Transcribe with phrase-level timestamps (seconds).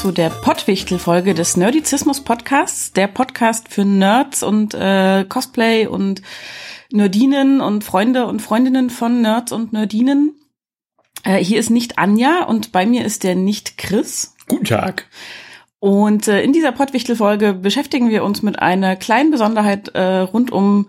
[0.00, 6.22] Zu der Pottwichtel-Folge des Nerdizismus-Podcasts, der Podcast für Nerds und äh, Cosplay und
[6.90, 10.40] Nerdinen und Freunde und Freundinnen von Nerds und Nerdinen.
[11.22, 14.34] Äh, hier ist nicht Anja und bei mir ist der nicht Chris.
[14.48, 15.06] Guten Tag.
[15.80, 20.88] Und äh, in dieser Pottwichtel-Folge beschäftigen wir uns mit einer kleinen Besonderheit äh, rund um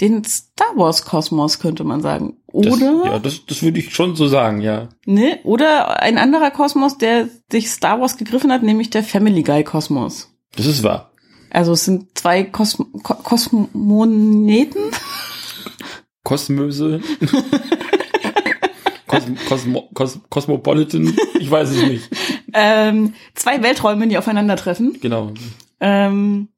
[0.00, 2.36] den Star Wars Kosmos, könnte man sagen.
[2.46, 2.70] Oder?
[2.70, 4.88] Das, ja, das, das würde ich schon so sagen, ja.
[5.06, 5.40] Ne?
[5.44, 10.32] Oder ein anderer Kosmos, der sich Star Wars gegriffen hat, nämlich der Family Guy Kosmos.
[10.56, 11.10] Das ist wahr.
[11.50, 14.82] Also es sind zwei Kosm Ko Kosmoneten.
[16.22, 17.00] Kosmöse.
[19.06, 21.16] Kosm Kosmo Kos Cosmopolitan.
[21.40, 22.10] Ich weiß es nicht.
[22.52, 24.98] ähm, zwei Welträume, die aufeinandertreffen.
[25.00, 25.32] Genau.
[25.80, 26.48] Ähm,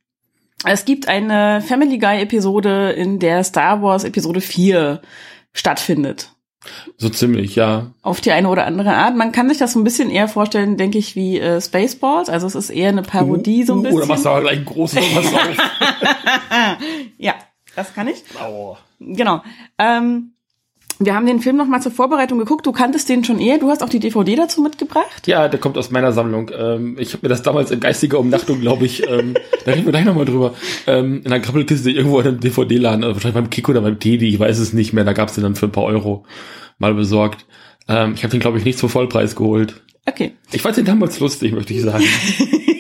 [0.64, 5.00] es gibt eine Family Guy Episode, in der Star Wars Episode 4
[5.52, 6.30] stattfindet.
[6.98, 7.92] So ziemlich, ja.
[8.02, 9.17] Auf die eine oder andere Art.
[9.17, 12.28] Man kann sich das so ein bisschen eher vorstellen, denke ich, wie äh, Spaceballs.
[12.28, 13.97] Also es ist eher eine Parodie so ein Uh, bisschen.
[13.97, 15.41] Oder machst du aber gleich ein großes was auf.
[17.19, 17.34] ja,
[17.74, 18.22] das kann ich.
[18.39, 18.78] Aua.
[18.98, 19.42] Genau.
[19.78, 20.33] Ähm,
[21.01, 22.67] wir haben den Film noch mal zur Vorbereitung geguckt.
[22.67, 23.59] Du kanntest den schon eher.
[23.59, 25.27] Du hast auch die DVD dazu mitgebracht.
[25.27, 26.51] Ja, der kommt aus meiner Sammlung.
[26.57, 29.34] Ähm, ich habe mir das damals in geistiger Umnachtung, glaube ich, ähm,
[29.65, 30.55] da reden wir gleich nochmal drüber,
[30.87, 34.29] ähm, in einer Krabbelkiste irgendwo in einem DVD-Laden, also wahrscheinlich beim Kick oder beim Teddy,
[34.29, 36.25] ich weiß es nicht mehr, da gab's den dann für ein paar Euro
[36.79, 37.47] mal besorgt.
[37.89, 39.83] Ich habe den, glaube ich, nicht zum Vollpreis geholt.
[40.07, 40.33] Okay.
[40.53, 42.05] Ich fand den damals lustig, möchte ich sagen.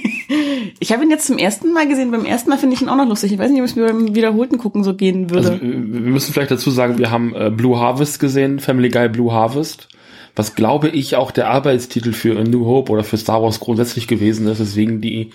[0.82, 2.10] Ich habe ihn jetzt zum ersten Mal gesehen.
[2.10, 3.32] Beim ersten Mal finde ich ihn auch noch lustig.
[3.32, 5.50] Ich weiß nicht, ob es mir beim wiederholten Gucken so gehen würde.
[5.50, 9.10] Also, äh, wir müssen vielleicht dazu sagen, wir haben äh, Blue Harvest gesehen, Family Guy
[9.10, 9.88] Blue Harvest,
[10.34, 14.46] was glaube ich auch der Arbeitstitel für New Hope oder für Star Wars grundsätzlich gewesen
[14.46, 15.30] ist, weswegen die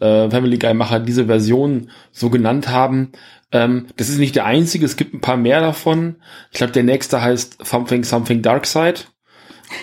[0.00, 3.12] äh, Family Guy Macher diese Version so genannt haben.
[3.52, 6.16] Ähm, das ist nicht der einzige, es gibt ein paar mehr davon.
[6.50, 9.02] Ich glaube, der nächste heißt Something Something Dark Side.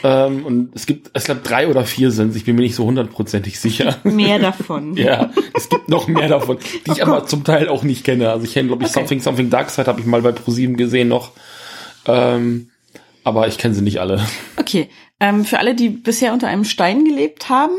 [0.03, 2.85] Ähm, und es gibt, ich glaube, drei oder vier sind Ich bin mir nicht so
[2.85, 3.97] hundertprozentig sicher.
[4.03, 4.95] Mehr davon.
[4.97, 7.29] Ja, es gibt noch mehr davon, die ich Oh aber Gott.
[7.29, 8.29] zum Teil auch nicht kenne.
[8.29, 8.99] Also ich kenne, glaube ich, Okay.
[8.99, 11.31] Something Something Dark Side habe ich mal bei ProSieben gesehen noch.
[12.05, 12.69] Ähm,
[13.23, 14.25] aber ich kenne sie nicht alle.
[14.57, 14.89] Okay.
[15.19, 17.73] Ähm, für alle, die bisher unter einem Stein gelebt haben,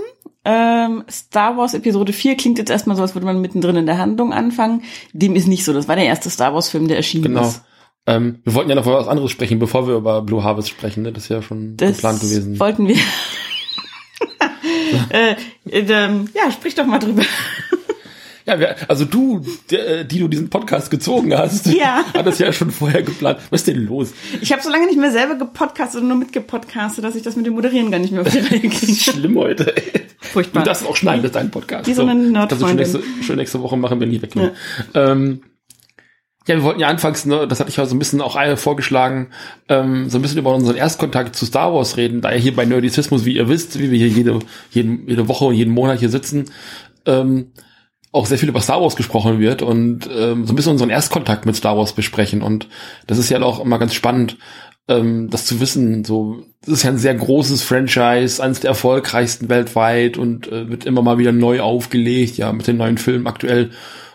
[0.44, 3.98] ähm, Star Wars Episode 4 klingt jetzt erstmal so, als würde man mittendrin in der
[3.98, 4.82] Handlung anfangen.
[5.12, 5.72] Dem ist nicht so.
[5.72, 7.42] Das war der erste Star Wars Film, der erschienen Genau.
[7.42, 7.62] ist.
[8.08, 11.02] Ähm, wir wollten ja noch über was anderes sprechen, bevor wir über Blue Harvest sprechen.
[11.02, 11.12] Ne?
[11.12, 12.58] Das ist ja schon Das geplant gewesen.
[12.58, 12.96] wollten wir.
[15.10, 15.36] äh, äh,
[15.88, 17.22] ähm, ja, sprich doch mal drüber.
[18.46, 22.02] Ja, wir, also du, der, die du diesen Podcast gezogen hast, Ja.
[22.14, 23.38] hat das ja schon vorher geplant.
[23.50, 24.14] Was ist denn los?
[24.40, 27.44] Ich habe so lange nicht mehr selber gepodcastet und nur mitgepodcastet, dass ich das mit
[27.44, 28.94] dem Moderieren gar nicht mehr auf die Reihe kriege.
[28.94, 29.76] Schlimm heute.
[29.76, 29.82] ey.
[30.20, 30.62] Furchtbar.
[30.62, 31.86] Du darfst auch schneiden, das ist dein Podcast.
[31.86, 34.32] Wie so eine Das kannst du schon nächste, schon nächste Woche machen, wenn ich weg
[34.32, 34.50] bin.
[34.94, 35.42] Ähm,
[36.48, 39.28] ja, wir wollten ja anfangs, ne, das hatte ich ja so ein bisschen auch vorgeschlagen,
[39.68, 42.64] ähm, so ein bisschen über unseren Erstkontakt zu Star Wars reden, da ja hier bei
[42.64, 44.38] Nerdizismus, wie ihr wisst, wie wir hier jede,
[44.70, 46.46] jeden, jede Woche und jeden Monat hier sitzen,
[47.04, 47.52] ähm,
[48.12, 51.44] auch sehr viel über Star Wars gesprochen wird und ähm, so ein bisschen unseren Erstkontakt
[51.44, 52.40] mit Star Wars besprechen.
[52.40, 52.66] Und
[53.06, 54.38] das ist ja auch immer ganz spannend,
[54.88, 56.04] ähm, das zu wissen.
[56.04, 60.86] So, das ist ja ein sehr großes Franchise, eines der erfolgreichsten weltweit und äh, wird
[60.86, 63.70] immer mal wieder neu aufgelegt, ja, mit den neuen Filmen aktuell.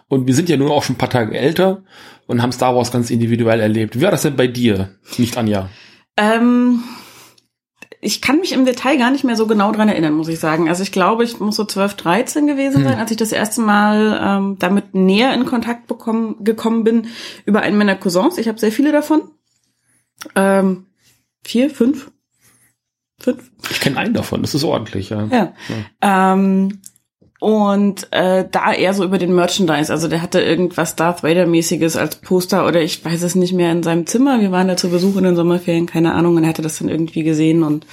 [0.07, 1.83] Und wir sind ja nun auch schon ein paar Tage älter
[2.28, 3.97] und haben Star Wars ganz individuell erlebt.
[3.97, 5.69] Wie war das denn bei dir, nicht Anja?
[6.17, 6.84] Ähm,
[8.01, 10.67] ich kann mich im Detail gar nicht mehr so genau dran erinnern, muss ich sagen.
[10.67, 14.19] Also ich glaube, ich muss so 12, 13 gewesen sein, als ich das erste Mal
[14.22, 17.07] ähm, damit näher in Kontakt bekommen, gekommen bin
[17.45, 18.38] über einen meiner Cousins.
[18.38, 19.22] Ich habe sehr viele davon.
[20.35, 20.88] Ähm,
[21.44, 22.12] vier, fünf?
[23.19, 23.51] Fünf?
[23.69, 25.28] Ich kenne einen davon, das ist ordentlich, ja.
[25.31, 25.53] Ja.
[26.01, 26.81] Ähm,
[27.43, 29.91] und äh, da eher so über den Merchandise.
[29.91, 33.83] Also der hatte irgendwas Darth Vader-mäßiges als Poster oder ich weiß es nicht mehr in
[33.83, 34.39] seinem Zimmer.
[34.39, 36.88] Wir waren da zu Besuch in den Sommerferien, keine Ahnung, und er hatte das dann
[36.88, 37.85] irgendwie gesehen und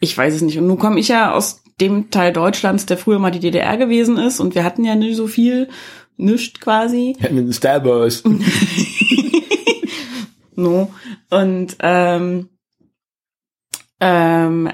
[0.00, 0.58] ich weiß es nicht.
[0.58, 4.18] Und nun komme ich ja aus dem Teil Deutschlands, der früher mal die DDR gewesen
[4.18, 5.70] ist und wir hatten ja nicht so viel,
[6.18, 7.16] nischt quasi.
[7.16, 8.22] Wir hatten den Star Wars.
[10.56, 10.92] No.
[11.30, 12.48] Und ähm,
[14.00, 14.70] ähm,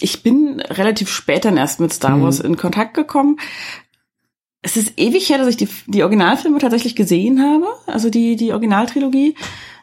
[0.00, 2.22] ich bin relativ spät dann erst mit Star Mhm.
[2.22, 3.38] Wars in Kontakt gekommen.
[4.62, 8.52] Es ist ewig her, dass ich die, die Originalfilme tatsächlich gesehen habe, also die, die
[8.52, 9.34] Originaltrilogie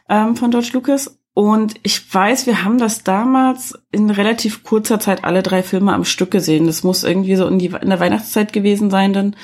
[0.08, 1.18] ähm, von George Lucas.
[1.34, 6.04] Und ich weiß, wir haben das damals in relativ kurzer Zeit alle drei Filme am
[6.04, 6.66] Stück gesehen.
[6.66, 9.36] Das muss irgendwie so in, die, in der Weihnachtszeit gewesen sein dann.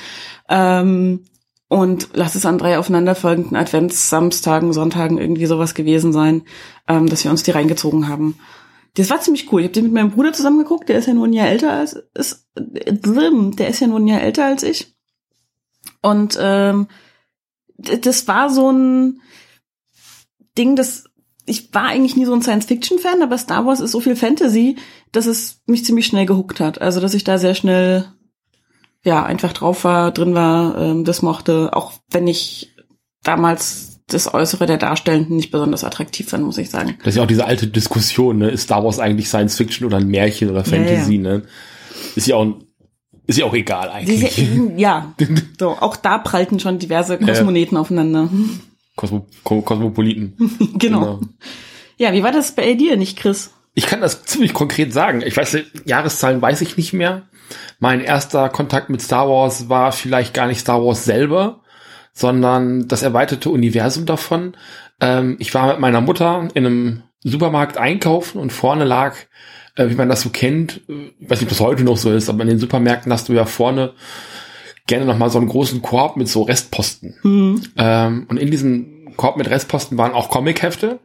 [0.49, 1.25] Ähm,
[1.67, 6.43] und lass es an drei aufeinanderfolgenden Adventssamstagen, Sonntagen irgendwie sowas gewesen sein,
[6.87, 8.37] ähm, dass wir uns die reingezogen haben.
[8.95, 9.61] Das war ziemlich cool.
[9.61, 11.71] Ich habe den mit meinem Bruder zusammen geguckt, der ist ja nur ein Jahr älter
[11.71, 14.95] als ist, der ist ja nur ein Jahr älter als ich.
[16.01, 16.87] Und ähm,
[17.77, 19.21] das war so ein
[20.57, 21.05] Ding, das
[21.45, 24.77] ich war eigentlich nie so ein Science-Fiction-Fan, aber Star Wars ist so viel Fantasy,
[25.11, 26.81] dass es mich ziemlich schnell gehuckt hat.
[26.81, 28.11] Also, dass ich da sehr schnell,
[29.03, 32.75] ja, einfach drauf war, drin war, ähm, das mochte, auch wenn ich
[33.21, 36.95] damals das Äußere der Darstellenden nicht besonders attraktiv fand, muss ich sagen.
[36.99, 38.49] Das ist ja auch diese alte Diskussion, ne?
[38.49, 41.37] Ist Star Wars eigentlich Science Fiction oder ein Märchen oder Fantasy, ja, ja.
[41.37, 41.43] ne?
[42.15, 42.55] Ist ja auch
[43.27, 44.47] ist ja auch egal eigentlich.
[44.77, 45.13] Ja,
[45.59, 48.29] so, auch da prallten schon diverse Kosmoneten äh, aufeinander.
[48.95, 50.35] Kosmo Kosmopoliten.
[50.77, 50.99] genau.
[50.99, 51.19] genau.
[51.97, 53.51] Ja, wie war das bei dir nicht, Chris?
[53.73, 55.21] Ich kann das ziemlich konkret sagen.
[55.25, 57.23] Ich weiß, Jahreszahlen weiß ich nicht mehr.
[57.79, 61.61] Mein erster Kontakt mit Star Wars war vielleicht gar nicht Star Wars selber,
[62.15, 64.55] sondern das erweiterte Universum davon.
[65.01, 69.15] Ähm, ich war mit meiner Mutter in einem Supermarkt einkaufen und vorne lag,
[69.75, 72.11] äh, wie man das so kennt, äh, ich weiß nicht, ob das heute noch so
[72.11, 73.93] ist, aber in den Supermärkten hast du ja vorne
[74.87, 77.15] gerne noch mal so einen großen Korb mit so Restposten.
[77.23, 77.61] Mhm.
[77.77, 80.99] Ähm, und in diesem Korb mit Restposten waren auch Comichefte.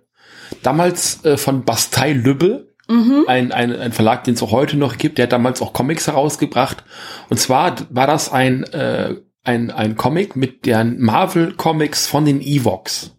[0.63, 3.25] Damals äh, von Bastei Lübbe, mhm.
[3.27, 5.19] ein, ein, ein Verlag, den es auch heute noch gibt.
[5.19, 6.85] Der hat damals auch Comics herausgebracht.
[7.31, 12.41] Und zwar war das ein, äh, ein, ein Comic mit den Marvel Comics von den
[12.41, 13.17] Evox.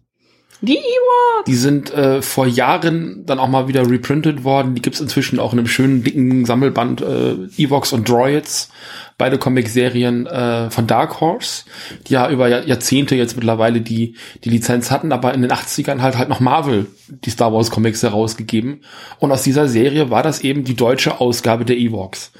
[0.64, 1.44] Die Ewoks!
[1.48, 4.76] Die sind äh, vor Jahren dann auch mal wieder reprintet worden.
[4.76, 8.70] Die gibt's inzwischen auch in einem schönen, dicken Sammelband äh, Evox und Droids.
[9.18, 11.64] Beide Comic-Serien äh, von Dark Horse,
[12.06, 16.16] die ja über Jahrzehnte jetzt mittlerweile die, die Lizenz hatten, aber in den 80ern halt
[16.16, 18.82] halt noch Marvel die Star Wars Comics herausgegeben.
[19.18, 22.32] Und aus dieser Serie war das eben die deutsche Ausgabe der Evox.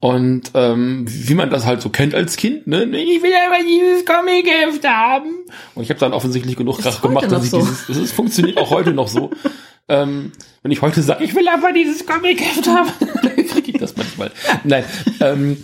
[0.00, 2.84] Und ähm, wie man das halt so kennt als Kind, ne?
[2.84, 5.30] Ich will aber dieses Comic-Heft haben.
[5.74, 7.58] Und ich habe dann offensichtlich genug Krach gemacht, dass ich so.
[7.58, 9.30] dieses, das funktioniert auch heute noch so.
[9.86, 10.32] Ähm,
[10.62, 12.88] wenn ich heute sage, ich will aber dieses Comic-Heft haben,
[13.22, 14.30] dann kriege ich das manchmal.
[14.64, 14.82] Nein,
[15.20, 15.58] ähm,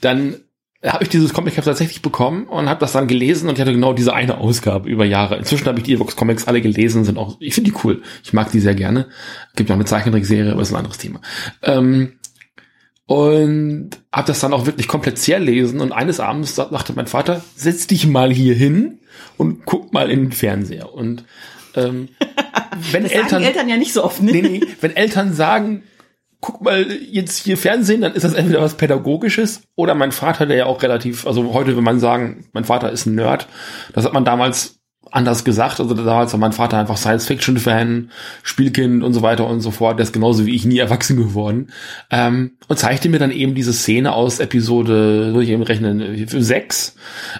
[0.00, 0.36] dann
[0.84, 3.92] habe ich dieses Comic-Heft tatsächlich bekommen und habe das dann gelesen und ich hatte genau
[3.92, 5.36] diese eine Ausgabe über Jahre.
[5.36, 8.02] Inzwischen habe ich die Evox Comics alle gelesen, sind auch, ich finde die cool.
[8.22, 9.08] Ich mag die sehr gerne.
[9.56, 11.20] Gibt ja auch eine Zeichentrickserie, aber ist ein anderes Thema.
[11.62, 12.12] Ähm,
[13.08, 17.86] und habe das dann auch wirklich komplett lesen und eines Abends sagte mein Vater, setz
[17.86, 18.98] dich mal hier hin
[19.38, 20.92] und guck mal in den Fernseher.
[20.92, 21.24] Und
[21.74, 22.10] ähm,
[22.92, 24.32] wenn das Eltern, Eltern ja nicht so oft, ne?
[24.32, 25.84] nee, nee, wenn Eltern sagen,
[26.42, 30.58] guck mal jetzt hier Fernsehen, dann ist das entweder was Pädagogisches oder mein Vater, der
[30.58, 33.48] ja auch relativ, also heute will man sagen, mein Vater ist ein Nerd.
[33.94, 34.77] Das hat man damals
[35.10, 35.80] anders gesagt.
[35.80, 38.10] Also damals war mein Vater einfach Science-Fiction-Fan,
[38.42, 39.98] Spielkind und so weiter und so fort.
[39.98, 41.68] Der ist genauso wie ich nie erwachsen geworden.
[42.10, 46.96] Ähm, und zeigte mir dann eben diese Szene aus Episode, soll ich eben rechnen, 6,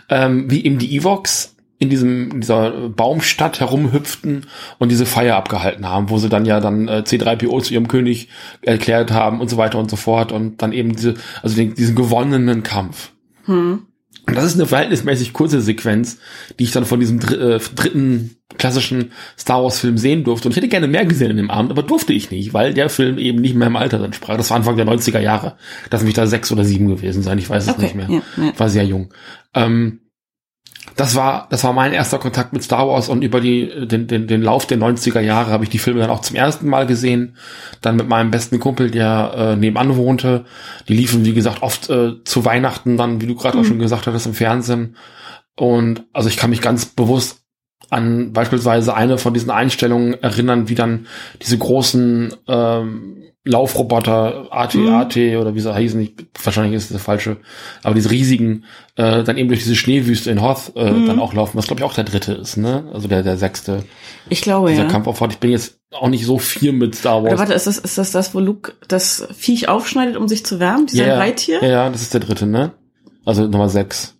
[0.08, 4.46] ähm, wie eben die Evox in diesem in dieser Baumstadt herumhüpften
[4.78, 8.28] und diese Feier abgehalten haben, wo sie dann ja dann äh, C3PO zu ihrem König
[8.62, 11.94] erklärt haben und so weiter und so fort und dann eben diese also den, diesen
[11.94, 13.12] gewonnenen Kampf.
[13.44, 13.86] Hm.
[14.28, 16.18] Und das ist eine verhältnismäßig kurze Sequenz,
[16.58, 20.48] die ich dann von diesem dr äh, dritten klassischen Star Wars Film sehen durfte.
[20.48, 22.90] Und ich hätte gerne mehr gesehen in dem Abend, aber durfte ich nicht, weil der
[22.90, 24.36] Film eben nicht mehr im Alter entsprach.
[24.36, 25.56] Das war Anfang der 90er Jahre.
[25.88, 27.38] Das mich da sechs oder sieben gewesen sein.
[27.38, 28.08] Ich weiß es okay, nicht mehr.
[28.10, 28.58] Ja, ja.
[28.58, 29.14] War sehr jung.
[29.54, 30.00] Ähm,
[30.98, 34.26] das war, das war mein erster Kontakt mit Star Wars und über die, den, den,
[34.26, 37.36] den Lauf der 90er Jahre habe ich die Filme dann auch zum ersten Mal gesehen.
[37.80, 40.44] Dann mit meinem besten Kumpel, der äh, nebenan wohnte.
[40.88, 43.62] Die liefen, wie gesagt, oft äh, zu Weihnachten dann, wie du gerade mhm.
[43.62, 44.96] auch schon gesagt hattest, im Fernsehen.
[45.54, 47.42] Und also ich kann mich ganz bewusst
[47.90, 51.06] an beispielsweise eine von diesen Einstellungen erinnern, wie dann
[51.40, 54.88] diese großen ähm, Laufroboter, AT, mhm.
[54.88, 56.12] AT oder wie sie heißen, ich,
[56.42, 57.38] wahrscheinlich ist das der falsche,
[57.82, 58.64] aber diese riesigen,
[58.96, 61.06] äh, dann eben durch diese Schneewüste in Hoth äh, mhm.
[61.06, 62.84] dann auch laufen, was glaube ich auch der dritte ist, ne?
[62.92, 63.84] Also der, der sechste.
[64.28, 64.88] Ich glaube, dieser ja.
[64.90, 65.32] Kampfaufwand.
[65.32, 67.32] Ich bin jetzt auch nicht so viel mit Star Wars.
[67.32, 70.60] Aber warte, ist das, ist das das, wo Luke das Viech aufschneidet, um sich zu
[70.60, 70.86] wärmen?
[70.86, 71.62] Dieser ja, Reittier?
[71.62, 72.72] Ja, ja, das ist der dritte, ne?
[73.24, 74.17] Also Nummer sechs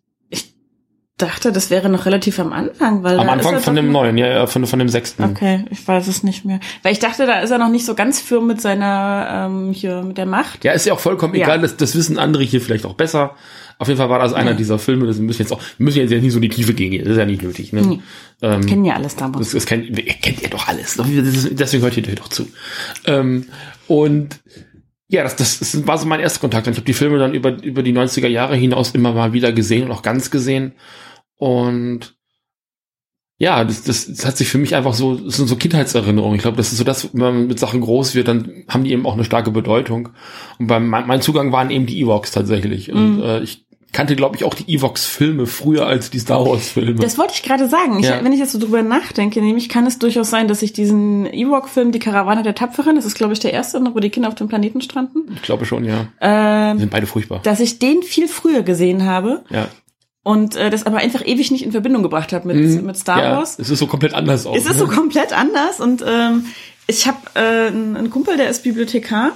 [1.19, 4.47] dachte, das wäre noch relativ am Anfang, weil am Anfang von dem neuen, ja, ja,
[4.47, 5.25] von, von dem sechsten.
[5.25, 7.95] Okay, ich weiß es nicht mehr, weil ich dachte, da ist er noch nicht so
[7.95, 10.65] ganz firm mit seiner ähm, hier mit der Macht.
[10.65, 11.45] Ja, ist ja auch vollkommen ja.
[11.45, 13.35] egal, das, das wissen andere hier vielleicht auch besser.
[13.79, 14.57] Auf jeden Fall war das einer ja.
[14.57, 16.75] dieser Filme, das müssen jetzt auch, wir müssen jetzt ja nicht so in die Tiefe
[16.75, 17.73] gehen, das ist ja nicht nötig.
[17.73, 17.83] Ne?
[17.83, 18.01] Nee.
[18.43, 19.47] Ähm, kennen ja alles damals.
[19.47, 20.97] Das, das kennt, ihr kennt ja doch alles,
[21.51, 22.49] deswegen hört ihr doch zu.
[23.07, 23.47] Ähm,
[23.89, 24.41] und
[25.09, 26.67] ja, das, das, das war so mein erster Kontakt.
[26.67, 29.85] Ich habe die Filme dann über, über die 90er Jahre hinaus immer mal wieder gesehen
[29.85, 30.73] und auch ganz gesehen.
[31.39, 32.19] Und
[33.41, 36.37] ja, das, das, das hat sich für mich einfach so, das sind so Kindheitserinnerungen.
[36.37, 38.91] Ich glaube, das ist so das, wenn man mit Sachen groß wird, dann haben die
[38.91, 40.11] eben auch eine starke Bedeutung.
[40.59, 42.93] Und beim mein Zugang waren eben die Evox tatsächlich.
[42.93, 43.23] Und mhm.
[43.23, 46.97] äh, ich kannte, glaube ich, auch die Evox-Filme früher als die Star Wars-Filme.
[47.01, 48.01] Das wollte ich gerade sagen.
[48.01, 48.23] Ich, ja.
[48.25, 51.93] Wenn ich jetzt so drüber nachdenke, nämlich kann es durchaus sein, dass ich diesen Ewok-Film,
[51.93, 54.49] die Karawane der Tapferen, das ist, glaube ich, der erste, wo die Kinder auf dem
[54.49, 55.31] Planeten stranden.
[55.33, 56.09] Ich glaube schon, ja.
[56.21, 57.41] Ähm, sind beide furchtbar.
[57.45, 59.45] Dass ich den viel früher gesehen habe.
[59.49, 59.69] Ja
[60.29, 62.85] und äh, das aber einfach ewig nicht in Verbindung gebracht habe mit, mhm.
[62.85, 63.59] mit Star ja, Wars.
[63.59, 64.55] Es ist so komplett anders auch.
[64.55, 64.79] Es ist ne?
[64.81, 66.45] so komplett anders und ähm,
[66.87, 69.33] ich habe äh, einen Kumpel, der ist Bibliothekar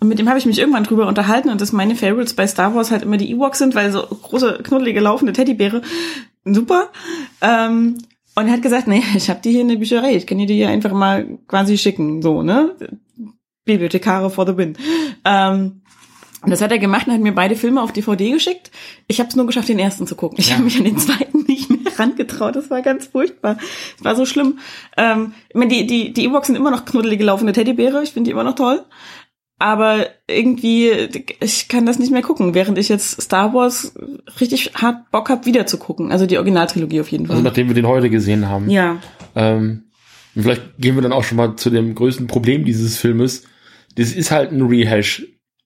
[0.00, 2.74] und mit dem habe ich mich irgendwann drüber unterhalten und dass meine Favorites bei Star
[2.74, 5.80] Wars halt immer die Ewoks sind, weil so große, knuddelige, laufende Teddybäre,
[6.44, 6.90] super.
[7.40, 7.96] Ähm,
[8.34, 10.46] und er hat gesagt, nee, ich habe die hier in der Bücherei, ich kann dir
[10.46, 12.76] die hier einfach mal quasi schicken, so, ne?
[13.64, 14.76] Bibliothekare for the win.
[15.24, 15.80] Ähm,
[16.44, 18.70] und das hat er gemacht und hat mir beide Filme auf DVD geschickt.
[19.06, 20.38] Ich habe es nur geschafft, den ersten zu gucken.
[20.38, 20.54] Ich ja.
[20.54, 22.56] habe mich an den zweiten nicht mehr rangetraut.
[22.56, 23.56] Das war ganz furchtbar.
[23.98, 24.58] Es war so schlimm.
[24.96, 28.02] Ähm, ich meine, die, die, die Ewoks sind immer noch knuddelige laufende Teddybäre.
[28.02, 28.84] Ich finde die immer noch toll.
[29.58, 30.90] Aber irgendwie,
[31.40, 33.94] ich kann das nicht mehr gucken, während ich jetzt Star Wars
[34.40, 36.12] richtig hart Bock hab, wieder zu gucken.
[36.12, 37.36] Also die Originaltrilogie auf jeden Fall.
[37.36, 38.68] Also nachdem wir den heute gesehen haben.
[38.68, 38.98] Ja.
[39.34, 39.84] Ähm,
[40.34, 43.44] vielleicht gehen wir dann auch schon mal zu dem größten Problem dieses Filmes.
[43.96, 45.24] Das ist halt ein Rehash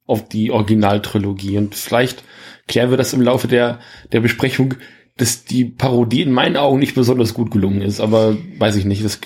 [0.08, 1.58] auf die Originaltrilogie.
[1.58, 2.24] Und vielleicht
[2.66, 3.78] klären wir das im Laufe der,
[4.10, 4.74] der Besprechung,
[5.16, 9.04] dass die Parodie in meinen Augen nicht besonders gut gelungen ist, aber weiß ich nicht.
[9.04, 9.20] Das,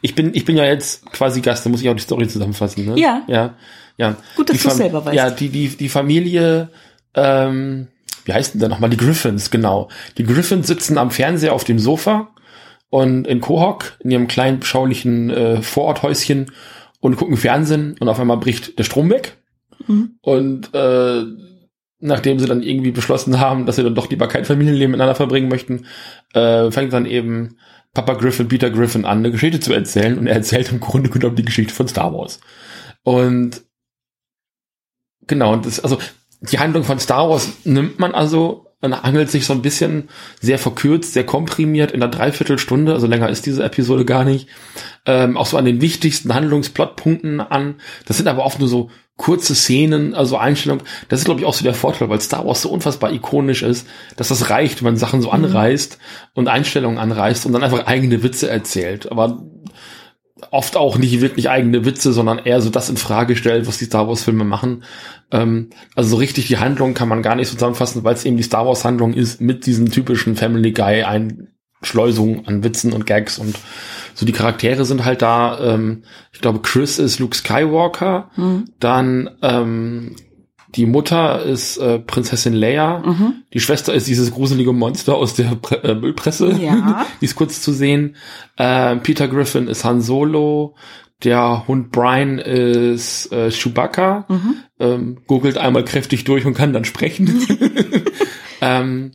[0.00, 2.86] ich bin, ich bin ja jetzt quasi Gast, da muss ich auch die Story zusammenfassen,
[2.86, 2.98] ne?
[2.98, 3.22] Ja.
[3.26, 3.54] Ja.
[3.96, 4.16] Ja.
[4.36, 5.16] Gut, dass du selber weißt.
[5.16, 6.70] Ja, die, die, die Familie,
[7.14, 7.88] ähm,
[8.24, 8.90] wie heißt denn da nochmal?
[8.90, 9.88] Die Griffins, genau.
[10.16, 12.28] Die Griffins sitzen am Fernseher auf dem Sofa
[12.90, 16.52] und in Kohok, in ihrem kleinen, beschaulichen äh, Vororthäuschen
[17.00, 19.39] und gucken Fernsehen und auf einmal bricht der Strom weg
[19.86, 20.16] Mhm.
[20.20, 21.24] Und äh,
[22.00, 25.48] nachdem sie dann irgendwie beschlossen haben, dass sie dann doch lieber kein Familienleben miteinander verbringen
[25.48, 25.86] möchten,
[26.32, 27.56] äh, fängt dann eben
[27.92, 31.36] Papa Griffin, Peter Griffin an, eine Geschichte zu erzählen und er erzählt im Grunde genommen
[31.36, 32.40] die Geschichte von Star Wars.
[33.02, 33.62] Und
[35.26, 35.98] genau, und das, also
[36.40, 40.08] die Handlung von Star Wars nimmt man also man angelt sich so ein bisschen
[40.40, 44.48] sehr verkürzt, sehr komprimiert in einer Dreiviertelstunde, also länger ist diese Episode gar nicht,
[45.04, 47.74] ähm, auch so an den wichtigsten Handlungsplotpunkten an.
[48.06, 48.90] Das sind aber oft nur so
[49.20, 50.82] kurze Szenen, also Einstellungen.
[51.10, 53.86] Das ist, glaube ich, auch so der Vorteil, weil Star Wars so unfassbar ikonisch ist,
[54.16, 55.44] dass das reicht, wenn man Sachen so mhm.
[55.44, 55.98] anreißt
[56.32, 59.12] und Einstellungen anreißt und dann einfach eigene Witze erzählt.
[59.12, 59.42] Aber
[60.50, 63.84] oft auch nicht wirklich eigene Witze, sondern eher so das in Frage stellt, was die
[63.84, 64.84] Star Wars Filme machen.
[65.30, 68.42] Ähm, also so richtig die Handlung kann man gar nicht zusammenfassen, weil es eben die
[68.42, 73.54] Star Wars Handlung ist mit diesen typischen Family Guy Einschleusungen an Witzen und Gags und
[74.20, 78.66] so die Charaktere sind halt da, ähm, ich glaube, Chris ist Luke Skywalker, mhm.
[78.78, 80.14] dann ähm,
[80.76, 83.44] die Mutter ist äh, Prinzessin Leia, mhm.
[83.54, 87.06] die Schwester ist dieses gruselige Monster aus der Pre äh, Müllpresse, ja.
[87.22, 88.16] die ist kurz zu sehen.
[88.58, 90.74] Äh, Peter Griffin ist Han Solo,
[91.24, 94.54] der Hund Brian ist äh, Chewbacca, mhm.
[94.80, 97.46] ähm, googelt einmal kräftig durch und kann dann sprechen.
[98.60, 99.12] ähm,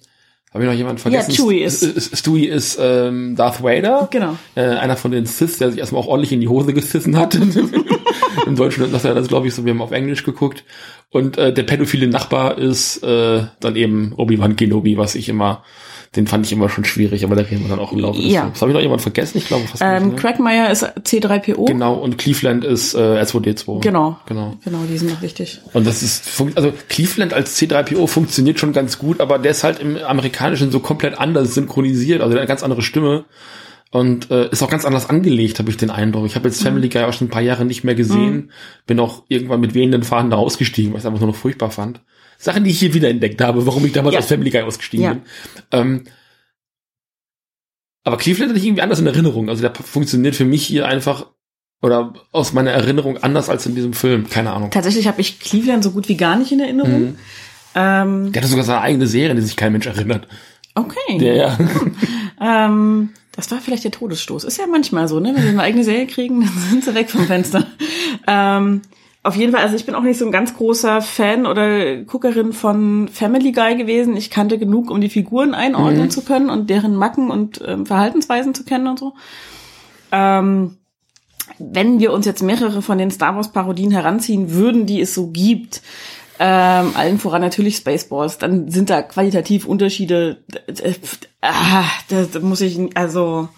[0.55, 1.31] habe ich noch jemanden vergessen?
[1.31, 2.17] Ja, Chewie ist.
[2.17, 4.07] Stewie ist ähm, Darth Vader.
[4.09, 4.37] Genau.
[4.55, 7.35] Äh, einer von den Sith, der sich erstmal auch ordentlich in die Hose gesissen hat.
[8.45, 10.63] Im Deutschen das er das, glaube ich, so, wir haben auf Englisch geguckt.
[11.09, 15.65] Und äh, der pädophile Nachbar ist äh, dann eben Obi-Wan Kenobi, was ich immer
[16.15, 18.31] den fand ich immer schon schwierig, aber da reden wir dann auch im Laufe des
[18.31, 18.41] ja.
[18.43, 18.61] Films.
[18.61, 19.37] Habe ich noch jemand vergessen?
[19.37, 20.15] Ich glaube fast ähm, nicht.
[20.15, 20.21] Ne?
[20.21, 21.65] Crackmeyer ist C3PO.
[21.65, 23.81] Genau, und Cleveland ist äh, R2D2.
[23.81, 24.17] Genau.
[24.25, 24.57] Genau.
[24.63, 25.61] Genau, die sind noch wichtig.
[25.73, 29.79] Und das ist, also Cleveland als C3PO funktioniert schon ganz gut, aber der ist halt
[29.79, 33.25] im Amerikanischen so komplett anders synchronisiert, also eine ganz andere Stimme.
[33.91, 36.25] Und äh, ist auch ganz anders angelegt, habe ich den Eindruck.
[36.25, 36.65] Ich habe jetzt mhm.
[36.65, 38.35] Family Guy auch schon ein paar Jahre nicht mehr gesehen.
[38.35, 38.49] Mhm.
[38.87, 41.71] Bin auch irgendwann mit wehenden Fahnen da ausgestiegen, weil ich es einfach nur noch furchtbar
[41.71, 42.01] fand.
[42.37, 44.19] Sachen, die ich hier wieder entdeckt habe, warum ich damals ja.
[44.19, 45.13] aus Family Guy ausgestiegen ja.
[45.13, 45.21] bin.
[45.71, 46.03] Ähm,
[48.03, 49.49] aber Cleveland hatte ich irgendwie anders in Erinnerung.
[49.49, 51.25] Also der funktioniert für mich hier einfach
[51.81, 54.29] oder aus meiner Erinnerung anders als in diesem Film.
[54.29, 54.71] Keine Ahnung.
[54.71, 57.01] Tatsächlich habe ich Cleveland so gut wie gar nicht in Erinnerung.
[57.01, 57.17] Mhm.
[57.75, 60.27] Ähm, der hatte sogar seine eigene Serie, die sich kein Mensch erinnert.
[60.75, 61.17] Okay.
[61.19, 61.57] Der, ja.
[62.41, 64.45] ähm, das war vielleicht der Todesstoß.
[64.45, 65.33] Ist ja manchmal so, ne?
[65.35, 67.67] Wenn sie eine eigene Serie kriegen, dann sind sie weg vom Fenster.
[68.27, 68.81] ähm,
[69.25, 72.53] auf jeden Fall, also ich bin auch nicht so ein ganz großer Fan oder Guckerin
[72.53, 74.15] von Family Guy gewesen.
[74.15, 76.09] Ich kannte genug, um die Figuren einordnen mhm.
[76.11, 79.13] zu können und deren Macken und ähm, Verhaltensweisen zu kennen und so.
[80.11, 80.77] Ähm,
[81.57, 85.31] wenn wir uns jetzt mehrere von den Star Wars Parodien heranziehen würden, die es so
[85.31, 85.81] gibt,
[86.37, 90.43] ähm, allen voran natürlich Spaceballs, dann sind da qualitativ Unterschiede.
[90.67, 90.93] Äh,
[91.41, 93.49] ah, da muss ich, also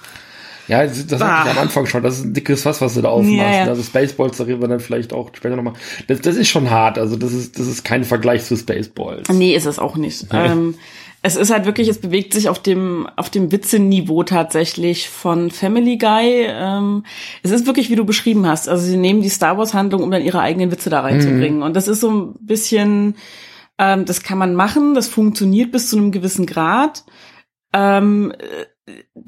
[0.67, 2.03] ja, das, ich am Anfang schon.
[2.03, 3.38] Das ist ein dickes Fass, was du da aufmachst.
[3.38, 3.65] Ja, ja.
[3.65, 5.74] Also Spaceballs, da reden wir dann vielleicht auch später nochmal.
[6.07, 6.97] Das, das ist schon hart.
[6.97, 9.29] Also das ist, das ist kein Vergleich zu Spaceballs.
[9.29, 10.27] Nee, ist es auch nicht.
[10.31, 10.75] Ähm,
[11.21, 15.97] es ist halt wirklich, es bewegt sich auf dem, auf dem Witze-Niveau tatsächlich von Family
[15.97, 16.47] Guy.
[16.47, 17.03] Ähm,
[17.43, 18.69] es ist wirklich, wie du beschrieben hast.
[18.69, 21.57] Also sie nehmen die Star Wars-Handlung, um dann ihre eigenen Witze da reinzubringen.
[21.57, 21.63] Mhm.
[21.63, 23.15] Und das ist so ein bisschen,
[23.77, 27.03] ähm, das kann man machen, das funktioniert bis zu einem gewissen Grad.
[27.74, 28.33] Ähm,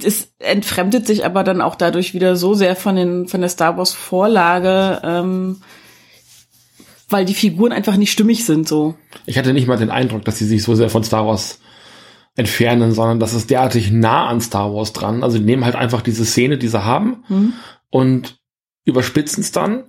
[0.01, 3.77] es entfremdet sich aber dann auch dadurch wieder so sehr von den von der Star
[3.77, 5.61] Wars Vorlage, ähm,
[7.09, 8.95] weil die Figuren einfach nicht stimmig sind so.
[9.25, 11.59] Ich hatte nicht mal den Eindruck, dass sie sich so sehr von Star Wars
[12.35, 15.23] entfernen, sondern das ist derartig nah an Star Wars dran.
[15.23, 17.53] Also die nehmen halt einfach diese Szene, die sie haben mhm.
[17.89, 18.39] und
[18.85, 19.83] überspitzen es dann,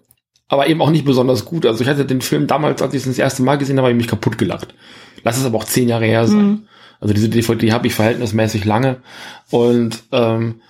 [0.49, 1.65] aber eben auch nicht besonders gut.
[1.65, 3.93] Also ich hatte den Film damals, als ich es das erste Mal gesehen habe, habe
[3.93, 4.75] ich mich kaputt gelacht.
[5.23, 6.47] Lass es aber auch zehn Jahre her sein.
[6.47, 6.67] Mhm.
[7.00, 9.02] Also diese DVD habe ich verhältnismäßig lange
[9.50, 10.61] und ähm,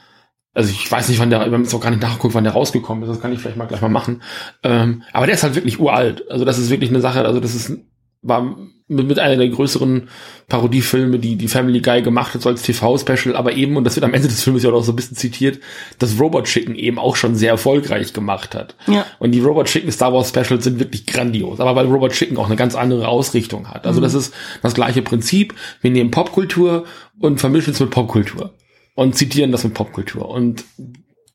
[0.52, 2.52] also ich weiß nicht, wann der, wir haben jetzt auch gar nicht nachgeguckt, wann der
[2.52, 4.22] rausgekommen ist, das kann ich vielleicht mal gleich mal machen.
[4.64, 6.28] Ähm, aber der ist halt wirklich uralt.
[6.30, 7.78] Also das ist wirklich eine Sache, also das ist
[8.22, 8.56] war
[8.90, 10.09] mit, mit einer der größeren
[10.49, 14.04] Parodiefilme, die die Family Guy gemacht hat, so als TV-Special, aber eben, und das wird
[14.04, 15.61] am Ende des Films ja auch so ein bisschen zitiert,
[15.99, 18.75] dass Robot Chicken eben auch schon sehr erfolgreich gemacht hat.
[18.87, 19.06] Ja.
[19.20, 22.47] Und die Robot Chicken Star Wars Specials sind wirklich grandios, aber weil Robot Chicken auch
[22.47, 23.87] eine ganz andere Ausrichtung hat.
[23.87, 24.04] Also mhm.
[24.04, 25.54] das ist das gleiche Prinzip.
[25.80, 26.85] Wir nehmen Popkultur
[27.20, 28.52] und vermischen es mit Popkultur
[28.94, 30.28] und zitieren das mit Popkultur.
[30.28, 30.64] Und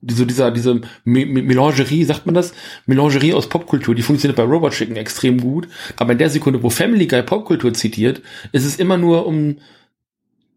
[0.08, 2.54] so dieser, diese Melangerie, sagt man das?
[2.86, 5.68] Melangerie aus Popkultur, die funktioniert bei Robot Chicken extrem gut.
[5.98, 8.22] Aber in der Sekunde, wo Family Guy Popkultur zitiert,
[8.52, 9.58] ist es immer nur um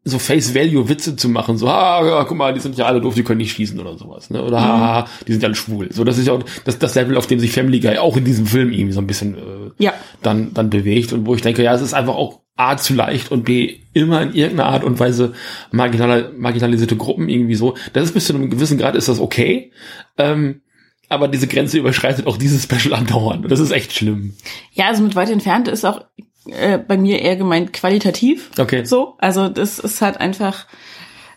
[0.05, 3.15] so Face Value Witze zu machen, so, ah, guck mal, die sind ja alle doof,
[3.15, 4.43] die können nicht schießen oder sowas, ne?
[4.43, 4.67] Oder, mhm.
[4.67, 5.93] ah, die sind ja schwul.
[5.93, 8.25] So, das ist ja auch das, das Level, auf dem sich Family Guy auch in
[8.25, 9.93] diesem Film irgendwie so ein bisschen äh, ja.
[10.23, 13.31] dann, dann bewegt und wo ich denke, ja, es ist einfach auch A zu leicht
[13.31, 15.33] und B immer in irgendeiner Art und Weise
[15.71, 17.77] marginal, marginalisierte Gruppen irgendwie so.
[17.93, 19.71] Das ist bis zu einem gewissen Grad ist das okay.
[20.17, 20.63] Ähm,
[21.09, 23.51] aber diese Grenze überschreitet auch dieses Special andauernd.
[23.51, 24.35] Das ist echt schlimm.
[24.73, 26.05] Ja, also mit weit entfernt ist auch
[26.47, 28.51] äh, bei mir eher gemeint qualitativ.
[28.59, 28.85] Okay.
[28.85, 30.67] So, also das ist halt einfach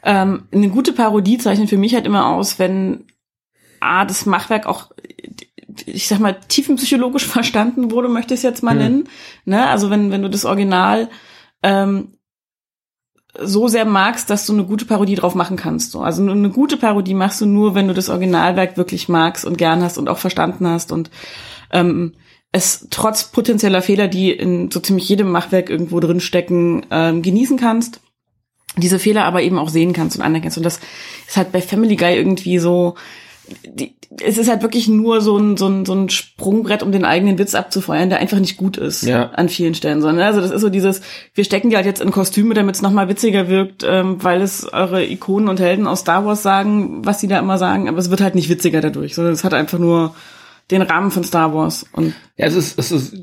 [0.04, 3.06] ähm, eine gute Parodie zeichnet für mich halt immer aus, wenn
[3.80, 4.92] A, das Machwerk auch
[5.86, 8.80] ich sag mal, tiefenpsychologisch verstanden wurde, möchte ich es jetzt mal hm.
[8.80, 9.10] nennen.
[9.46, 9.68] Ne?
[9.68, 11.10] Also wenn, wenn du das Original
[11.64, 12.10] ähm,
[13.40, 15.92] so sehr magst, dass du eine gute Parodie drauf machen kannst.
[15.92, 16.02] So.
[16.02, 19.82] Also eine gute Parodie machst du nur, wenn du das Originalwerk wirklich magst und gern
[19.82, 21.10] hast und auch verstanden hast und
[21.72, 22.14] ähm,
[22.52, 27.58] es trotz potenzieller Fehler, die in so ziemlich jedem Machwerk irgendwo drin stecken, ähm, genießen
[27.58, 28.02] kannst.
[28.78, 30.58] Diese Fehler aber eben auch sehen kannst und anerkennst.
[30.58, 30.80] Und das
[31.28, 32.96] ist halt bei Family Guy irgendwie so,
[33.64, 37.06] die, es ist halt wirklich nur so ein, so, ein, so ein Sprungbrett, um den
[37.06, 39.30] eigenen Witz abzufeuern, der einfach nicht gut ist ja.
[39.32, 40.02] an vielen Stellen.
[40.02, 41.02] Sondern also das ist so dieses,
[41.34, 44.72] wir stecken die halt jetzt in Kostüme, damit es nochmal witziger wirkt, ähm, weil es
[44.72, 48.10] eure Ikonen und Helden aus Star Wars sagen, was sie da immer sagen, aber es
[48.10, 50.16] wird halt nicht witziger dadurch, sondern es hat einfach nur
[50.72, 51.86] den Rahmen von Star Wars.
[51.94, 53.16] Und ja, es ist, es ist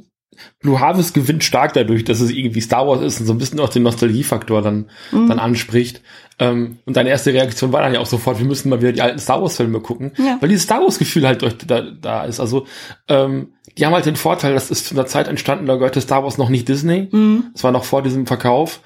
[0.61, 3.61] Blue Harvest gewinnt stark dadurch, dass es irgendwie Star Wars ist und so ein bisschen
[3.61, 5.29] auch den Nostalgiefaktor dann, mhm.
[5.29, 6.03] dann anspricht.
[6.39, 9.03] Ähm, und deine erste Reaktion war dann ja auch sofort, wir müssen mal wieder die
[9.03, 10.37] alten Star Wars Filme gucken, ja.
[10.41, 12.41] weil dieses Star Wars Gefühl halt durch, da, da ist.
[12.41, 12.67] Also
[13.09, 16.23] ähm, die haben halt den Vorteil, das ist zu einer Zeit entstanden, da gehörte Star
[16.23, 17.09] Wars noch nicht Disney.
[17.11, 17.51] Mhm.
[17.53, 18.81] Das war noch vor diesem Verkauf.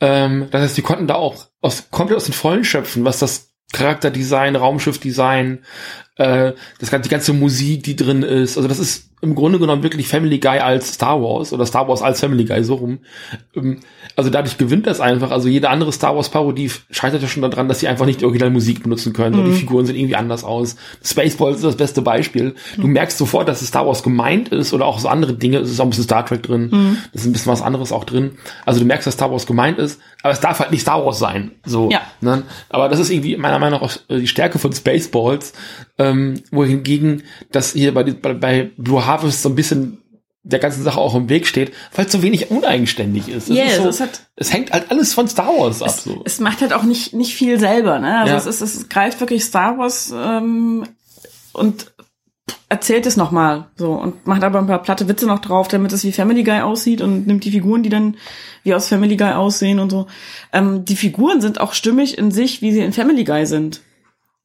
[0.00, 3.54] Ähm, das heißt, die konnten da auch aus, komplett aus den Vollen schöpfen, was das
[3.72, 5.64] Charakterdesign, Raumschiffdesign,
[6.16, 8.56] äh, das die ganze Musik, die drin ist.
[8.56, 12.02] Also das ist im Grunde genommen wirklich Family Guy als Star Wars oder Star Wars
[12.02, 12.98] als Family Guy so rum.
[13.54, 13.80] Ähm,
[14.14, 15.30] also dadurch gewinnt das einfach.
[15.30, 18.24] Also jede andere Star Wars Parodie scheitert ja schon daran, dass sie einfach nicht die
[18.24, 19.42] originale Musik benutzen können.
[19.42, 19.50] Mhm.
[19.50, 20.76] Die Figuren sehen irgendwie anders aus.
[21.02, 22.54] Spaceballs ist das beste Beispiel.
[22.76, 22.92] Du mhm.
[22.92, 25.58] merkst sofort, dass es Star Wars gemeint ist oder auch so andere Dinge.
[25.58, 26.68] Es ist auch ein bisschen Star Trek drin.
[26.70, 26.98] Mhm.
[27.12, 28.32] Das ist ein bisschen was anderes auch drin.
[28.64, 31.18] Also du merkst, dass Star Wars gemeint ist, aber es darf halt nicht Star Wars
[31.18, 31.52] sein.
[31.64, 31.90] So.
[31.90, 32.02] Ja.
[32.20, 32.42] Ne?
[32.68, 35.52] Aber das ist irgendwie meiner Meinung nach auch die Stärke von Spaceballs,
[35.98, 39.98] ähm, wohingegen das hier bei, bei, bei Blue Harvest so ein bisschen
[40.46, 43.50] der ganzen Sache auch im Weg steht, weil es so wenig uneigenständig ist.
[43.50, 45.88] Yeah, ist so, es, hat, es hängt halt alles von Star Wars ab.
[45.88, 46.22] Es, so.
[46.24, 47.98] es macht halt auch nicht nicht viel selber.
[47.98, 48.18] Ne?
[48.18, 48.38] Also ja.
[48.38, 50.84] es, ist, es greift wirklich Star Wars ähm,
[51.52, 51.92] und
[52.68, 56.04] erzählt es nochmal so und macht aber ein paar platte Witze noch drauf, damit es
[56.04, 58.16] wie Family Guy aussieht und nimmt die Figuren, die dann
[58.62, 60.06] wie aus Family Guy aussehen und so.
[60.52, 63.80] Ähm, die Figuren sind auch stimmig in sich, wie sie in Family Guy sind.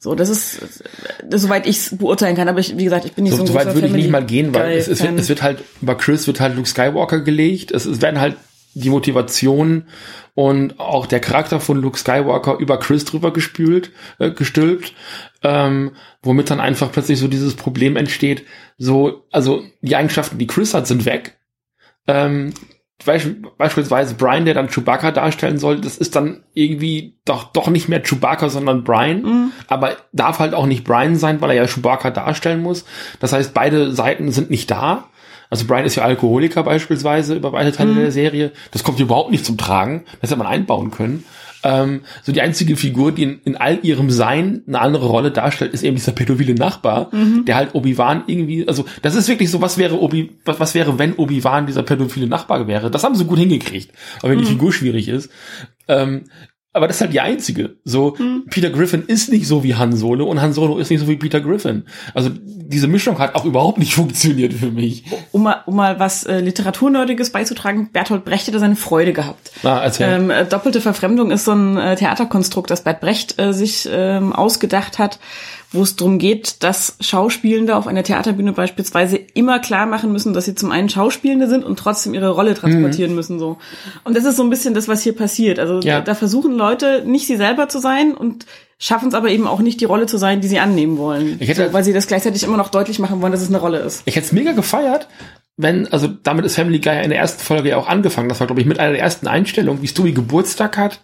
[0.04, 0.82] So, das ist,
[1.24, 3.44] das, soweit ich es beurteilen kann, aber ich, wie gesagt, ich bin nicht so, so
[3.44, 5.96] ein Soweit würde ich nicht mal gehen, weil es, es, wird, es wird halt, über
[5.96, 8.36] Chris wird halt Luke Skywalker gelegt, es, es werden halt
[8.74, 9.86] die Motivation
[10.34, 14.96] und auch der Charakter von Luke Skywalker über Chris drüber gespült, äh, gestülpt,
[15.44, 15.92] ähm,
[16.24, 18.44] womit dann einfach plötzlich so dieses Problem entsteht,
[18.80, 21.38] so, also die Eigenschaften, die Chris hat, sind weg.
[22.08, 22.56] Ähm,
[23.06, 28.02] beispielsweise Brian, der dann Chewbacca darstellen soll, das ist dann irgendwie doch, doch nicht mehr
[28.02, 29.22] Chewbacca, sondern Brian.
[29.22, 29.52] Mhm.
[29.68, 32.86] Aber darf halt auch nicht Brian sein, weil er ja Chewbacca darstellen muss.
[33.20, 35.06] Das heißt, beide Seiten sind nicht da.
[35.50, 38.00] Also Brian ist ja Alkoholiker beispielsweise über weite Teile mhm.
[38.00, 38.52] der Serie.
[38.72, 40.06] Das kommt überhaupt nicht zum Tragen.
[40.22, 41.26] Das hätte man einbauen können.
[41.64, 45.74] Ähm, so die einzige Figur, die in, in, all ihrem Sein eine andere Rolle darstellt,
[45.74, 47.46] ist eben dieser pädophile Nachbar, mhm.
[47.46, 50.98] der halt Obi-Wan irgendwie, also das ist wirklich so, was wäre Obi, was, was wäre,
[50.98, 52.90] wenn Obi-Wan dieser pädophile Nachbar wäre?
[52.90, 54.42] Das haben sie gut hingekriegt, auch wenn mhm.
[54.42, 55.30] die Figur schwierig ist.
[55.88, 56.24] Ähm,
[56.74, 57.76] aber das ist halt die einzige.
[57.84, 58.46] So, hm.
[58.50, 61.18] Peter Griffin ist nicht so wie Han Solo und Han Solo ist nicht so wie
[61.18, 61.84] Peter Griffin.
[62.14, 65.04] Also diese Mischung hat auch überhaupt nicht funktioniert für mich.
[65.32, 69.52] Um mal, um mal was äh, Literaturnerdiges beizutragen, Bertolt Brecht hätte seine Freude gehabt.
[69.64, 69.90] Ah.
[70.00, 74.32] Ähm, äh, doppelte Verfremdung ist so ein äh, Theaterkonstrukt, das Bert Brecht äh, sich ähm,
[74.32, 75.20] ausgedacht hat,
[75.74, 80.46] wo es darum geht, dass Schauspielende auf einer Theaterbühne beispielsweise immer klar machen müssen, dass
[80.46, 83.40] sie zum einen Schauspielende sind und trotzdem ihre Rolle transportieren müssen.
[83.40, 83.58] so.
[84.04, 85.60] Und das ist so ein bisschen das, was hier passiert.
[85.60, 86.02] Also Ja.
[86.02, 88.46] da versuchen Leute nicht sie selber zu sein und
[88.80, 91.38] schaffen es aber eben auch nicht, die Rolle zu sein, die sie annehmen wollen.
[91.40, 93.60] Ich hätte- so, weil sie das gleichzeitig immer noch deutlich machen wollen, dass es eine
[93.60, 94.02] Rolle ist.
[94.06, 95.08] Ich hätte es mega gefeiert,
[95.56, 98.28] wenn, also damit ist Family Guy in der ersten Folge ja auch angefangen.
[98.28, 101.00] Das war, glaube ich, mit einer der ersten Einstellungen, wie Stewie Geburtstag hat.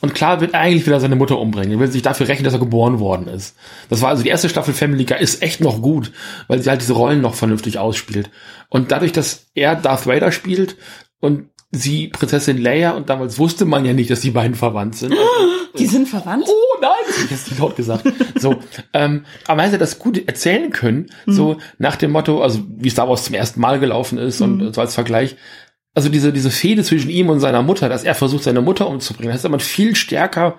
[0.00, 1.72] Und klar wird eigentlich wieder seine Mutter umbringen.
[1.72, 3.56] Er will sich dafür rächen, dass er geboren worden ist.
[3.90, 6.12] Das war also die erste Staffel Family Guy ist echt noch gut,
[6.48, 8.30] weil sie halt diese Rollen noch vernünftig ausspielt.
[8.68, 10.76] Und dadurch, dass er Darth Vader spielt
[11.20, 15.14] und sie Prinzessin Leia und damals wusste man ja nicht, dass die beiden verwandt sind.
[15.78, 16.46] Die sind verwandt?
[16.48, 18.04] Oh nein, das ich jetzt nicht laut gesagt.
[18.34, 18.56] So,
[18.92, 23.08] ähm, aber weil sie das gut erzählen können, so nach dem Motto, also wie Star
[23.08, 25.36] Wars zum ersten Mal gelaufen ist und so als Vergleich,
[25.94, 29.32] also diese diese Fehde zwischen ihm und seiner Mutter, dass er versucht seine Mutter umzubringen,
[29.32, 30.56] das hätte man viel stärker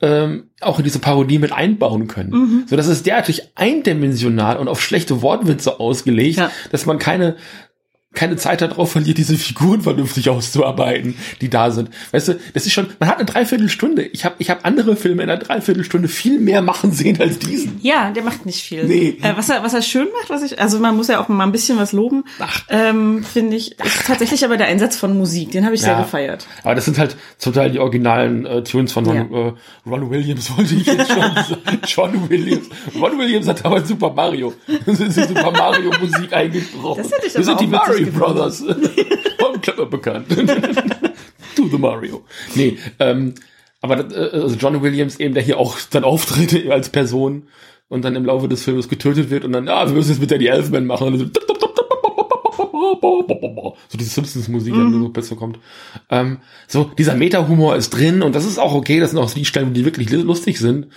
[0.00, 2.64] ähm, auch in diese Parodie mit einbauen können.
[2.66, 6.50] So, das ist derartig eindimensional und auf schlechte Wortwitze ausgelegt, Ja.
[6.72, 7.36] dass man keine
[8.12, 11.90] keine Zeit darauf verliert, diese Figuren vernünftig auszuarbeiten, die da sind.
[12.10, 14.02] Weißt du, das ist schon, man hat eine Dreiviertelstunde.
[14.02, 17.78] Ich habe ich hab andere Filme in einer Dreiviertelstunde viel mehr machen sehen als diesen.
[17.82, 18.84] Ja, der macht nicht viel.
[18.84, 19.16] Nee.
[19.22, 21.44] Äh, was er was er schön macht, was ich also man muss ja auch mal
[21.44, 22.24] ein bisschen was loben,
[22.68, 26.02] ähm, finde ich, ist tatsächlich aber der Einsatz von Musik, den habe ich sehr Ja.
[26.02, 26.46] gefeiert.
[26.64, 29.22] Aber das sind halt zum Teil die originalen äh, Tunes von Ron, Ja.
[29.48, 29.52] äh,
[29.88, 31.80] Ron Williams, wollte ich jetzt schon sagen.
[31.86, 32.66] John Williams.
[33.00, 34.52] Ron Williams hat damals Super Mario.
[34.86, 37.02] Das ist die Super Mario Musik eingebrochen.
[37.04, 38.64] Das hätte ich aber sind die auch Mario witzig Brothers.
[39.38, 40.28] Vom Klapper bekannt.
[41.56, 42.24] to the Mario.
[42.54, 43.34] Nee, ähm,
[43.80, 47.44] aber das, äh, also John Williams eben, der hier auch dann auftritt als Person
[47.88, 50.30] und dann im Laufe des Films getötet wird und dann, ja, wir müssen jetzt mit
[50.30, 51.59] Danny Elfman machen und dann so,
[53.88, 55.58] so diese Simpsons-Musik, die so besser kommt.
[56.08, 59.44] Ähm, so, dieser Meta-Humor ist drin und das ist auch okay, das sind auch die
[59.44, 60.88] Stellen, die wirklich lustig sind.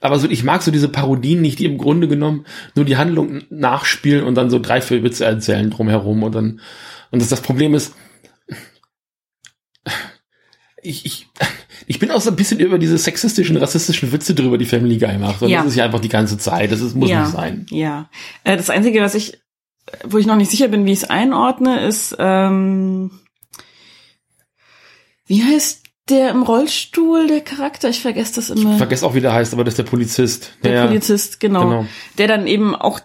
[0.00, 3.42] Aber so, ich mag so diese Parodien nicht, die im Grunde genommen nur die Handlung
[3.50, 6.60] nachspielen und dann so drei, vier Witze erzählen drumherum und dann,
[7.10, 7.94] und das, das Problem ist,
[10.82, 11.28] ich, ich,
[11.86, 15.16] ich bin auch so ein bisschen über diese sexistischen, rassistischen Witze drüber, die Family Guy
[15.18, 15.42] macht.
[15.42, 15.58] Und Ja.
[15.58, 16.72] das ist ja einfach die ganze Zeit.
[16.72, 17.66] Das ist, muss ja, nicht sein.
[17.70, 18.10] Ja.
[18.44, 19.40] Äh, das Einzige, was ich,
[20.04, 23.10] wo ich noch nicht sicher bin, wie ich es einordne, ist, ähm,
[25.26, 27.88] wie heißt der im Rollstuhl, der Charakter?
[27.88, 28.72] Ich vergesse das immer.
[28.72, 30.52] Ich vergesse auch, wie der heißt, aber das ist der Polizist.
[30.64, 31.86] der Ja, Polizist, genau, genau.
[32.18, 33.00] Der dann eben auch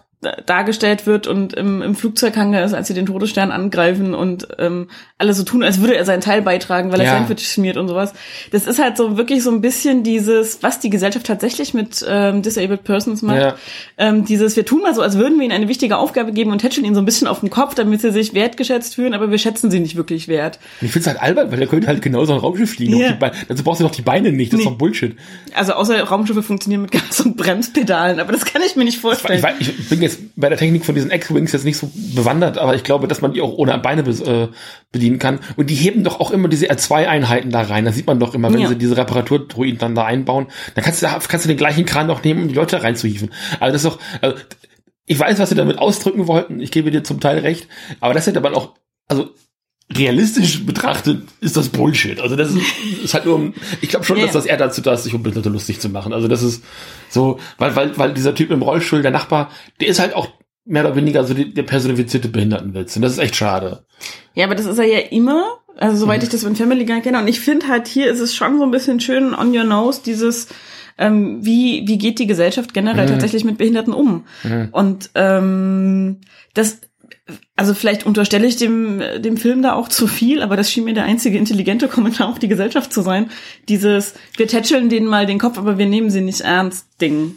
[0.46, 5.32] dargestellt wird und im, im Flugzeughanger ist, als sie den Todesstern angreifen und ähm, alle
[5.32, 7.12] so tun, als würde er seinen Teil beitragen, weil er Ja.
[7.18, 8.14] Sandwich schmiert und sowas.
[8.50, 12.42] Das ist halt so wirklich so ein bisschen dieses, was die Gesellschaft tatsächlich mit ähm,
[12.42, 13.38] Disabled Persons macht.
[13.38, 13.54] Ja.
[13.96, 16.58] Ähm, dieses, wir tun mal so, als würden wir ihnen eine wichtige Aufgabe geben und
[16.58, 19.38] tätscheln ihnen so ein bisschen auf den Kopf, damit sie sich wertgeschätzt fühlen, aber wir
[19.38, 20.58] schätzen sie nicht wirklich wert.
[20.80, 22.96] Ich find's halt albern, weil der könnte halt genauso ein Raumschiff fliegen.
[22.96, 23.16] Ja.
[23.48, 24.72] Dazu brauchst du doch die Beine nicht, das ist Nee.
[24.72, 25.16] doch Bullshit.
[25.54, 29.38] Also außer Raumschiffe funktionieren mit Gas- und Bremspedalen, aber das kann ich mir nicht vorstellen.
[29.38, 32.58] Ich, weiß, ich bin jetzt bei der Technik von diesen X-Wings jetzt nicht so bewandert,
[32.58, 34.48] aber ich glaube, dass man die auch ohne Beine be äh,
[34.92, 35.40] bedienen kann.
[35.56, 37.84] Und die heben doch auch immer diese R2-Einheiten da rein.
[37.84, 38.68] Das sieht man doch immer, wenn Ja.
[38.68, 40.46] sie diese Reparaturdruiden dann da einbauen.
[40.74, 43.30] Dann kannst du, kannst du den gleichen Kran noch nehmen, um die Leute reinzuhieven.
[43.60, 44.36] Also das ist doch, also,
[45.06, 46.60] ich weiß, was sie damit ausdrücken wollten.
[46.60, 47.68] Ich gebe dir zum Teil recht.
[48.00, 48.74] Aber das hätte man auch,
[49.08, 49.30] also,
[49.96, 52.20] realistisch betrachtet ist das Bullshit.
[52.20, 52.58] Also das ist,
[53.04, 55.14] ist halt nur, um- ich glaube schon, Ja, dass das eher dazu da ist, sich
[55.14, 56.12] um Behinderte lustig zu machen.
[56.12, 56.62] Also das ist
[57.08, 60.28] so, weil, weil, weil dieser Typ im Rollstuhl, der Nachbar, der ist halt auch
[60.66, 62.94] mehr oder weniger so die, der personifizierte Behindertenwitz.
[62.96, 63.86] Und das ist echt schade.
[64.34, 65.58] Ja, aber das ist er ja immer.
[65.78, 66.00] Also Mhm.
[66.00, 67.18] soweit ich das von Family Guy kenne.
[67.18, 70.02] Und ich finde halt hier ist es schon so ein bisschen schön on your nose,
[70.04, 70.48] dieses,
[70.98, 73.10] ähm, wie, wie geht die Gesellschaft generell Mhm.
[73.12, 74.24] tatsächlich mit Behinderten um?
[74.72, 76.18] Und ähm,
[76.52, 76.80] das,
[77.56, 80.94] also vielleicht unterstelle ich dem, dem Film da auch zu viel, aber das schien mir
[80.94, 83.30] der einzige intelligente Kommentar auf die Gesellschaft zu sein.
[83.68, 87.34] Dieses, wir tätscheln denen mal den Kopf, aber wir nehmen sie nicht ernst, Ding.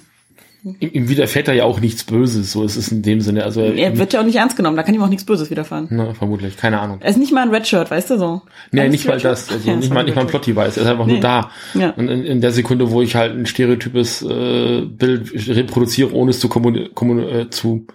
[0.79, 2.51] Ihm, widerfährt da ja auch nichts Böses.
[2.51, 3.43] So ist es in dem Sinne.
[3.43, 5.87] Also Er wird ja auch nicht ernst genommen, da kann ihm auch nichts Böses widerfahren.
[5.89, 6.99] na, vermutlich, keine Ahnung.
[7.01, 8.43] Er ist nicht mal ein Redshirt, weißt du so?
[8.71, 9.49] Nee, Alles nicht mal das.
[9.51, 10.43] Also Ja, nicht mal, nicht mal ein Redshirt.
[10.43, 10.77] Plot-Device.
[10.77, 11.13] Er ist einfach Nee.
[11.13, 11.49] nur da.
[11.73, 11.89] Ja.
[11.97, 16.39] Und in, in der Sekunde, wo ich halt ein stereotypes äh, Bild reproduziere, ohne es
[16.39, 17.87] zu, kommun kommun äh, zu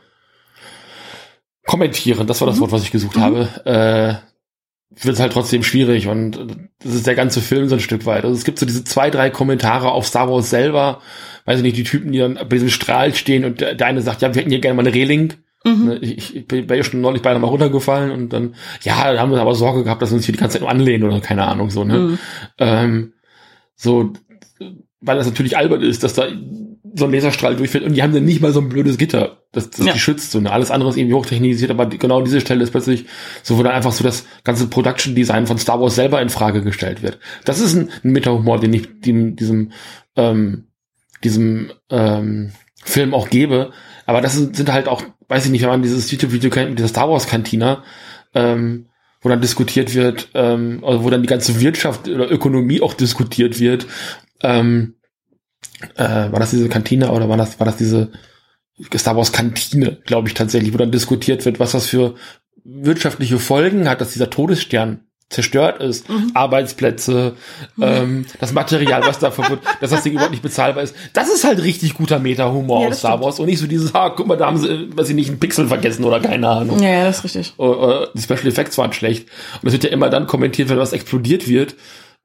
[1.66, 2.52] kommentieren, das war Mhm.
[2.52, 4.14] das Wort, was ich gesucht habe, äh,
[5.04, 6.38] wird es halt trotzdem schwierig und
[6.82, 8.24] das ist der ganze Film so ein Stück weit.
[8.24, 11.00] Also es gibt so diese zwei, drei Kommentare auf Star Wars selber,
[11.44, 14.00] weiß ich nicht, die Typen, die dann bei diesem Strahl stehen und der, der eine
[14.00, 15.34] sagt, ja, wir hätten hier gerne mal eine Reling.
[15.64, 15.84] Mhm.
[15.84, 19.32] Ne, Ich, ich bin ja schon neulich beinahe mal runtergefallen und dann, ja, da haben
[19.32, 21.46] wir aber Sorge gehabt, dass wir uns hier die ganze Zeit nur anlehnen oder keine
[21.46, 21.98] Ahnung so, ne?
[21.98, 22.18] Mhm.
[22.58, 23.12] Ähm,
[23.74, 24.12] so,
[25.00, 26.26] weil das natürlich albern ist, dass da
[26.98, 29.70] so ein Laserstrahl durchfällt und die haben dann nicht mal so ein blödes Gitter, das,
[29.70, 29.92] das Ja.
[29.92, 30.30] die schützt.
[30.30, 30.50] So, ne?
[30.50, 33.04] Alles andere ist irgendwie hochtechnisiert, aber die, genau diese Stelle ist plötzlich
[33.42, 36.62] so, wo dann einfach so das ganze Production Design von Star Wars selber in Frage
[36.62, 37.18] gestellt wird.
[37.44, 39.72] Das ist ein, ein Meta-Humor, den ich dem, diesem,
[40.16, 40.68] ähm,
[41.22, 43.72] diesem ähm, Film auch gebe.
[44.06, 46.78] Aber das sind, sind halt auch, weiß ich nicht, wenn man dieses YouTube-Video kennt mit
[46.78, 47.82] dieser Star Wars-Kantina,
[48.34, 48.86] ähm,
[49.20, 53.58] wo dann diskutiert wird, ähm, also wo dann die ganze Wirtschaft oder Ökonomie auch diskutiert
[53.60, 53.86] wird.
[54.42, 54.95] Ähm,
[55.96, 58.10] äh, war das diese Kantine oder war das, war das diese
[58.96, 62.14] Star Wars Kantine, glaube ich tatsächlich, wo dann diskutiert wird, was das für
[62.64, 67.34] wirtschaftliche Folgen hat, dass dieser Todesstern zerstört ist, Arbeitsplätze,
[67.80, 70.94] ähm, das Material, was da wird, dass das Ding überhaupt nicht bezahlbar ist.
[71.14, 73.20] Das ist halt richtig guter Meta-Humor Ja, aus Star.
[73.20, 75.28] Wars und nicht so dieses, ha, guck mal, da haben sie, äh, weiß ich nicht,
[75.28, 76.80] einen Pixel vergessen oder keine Ahnung.
[76.80, 77.54] Ja, ja, das ist richtig.
[77.58, 79.28] Äh, die Special Effects waren schlecht.
[79.62, 81.74] Und es wird ja immer dann kommentiert, wenn was explodiert wird,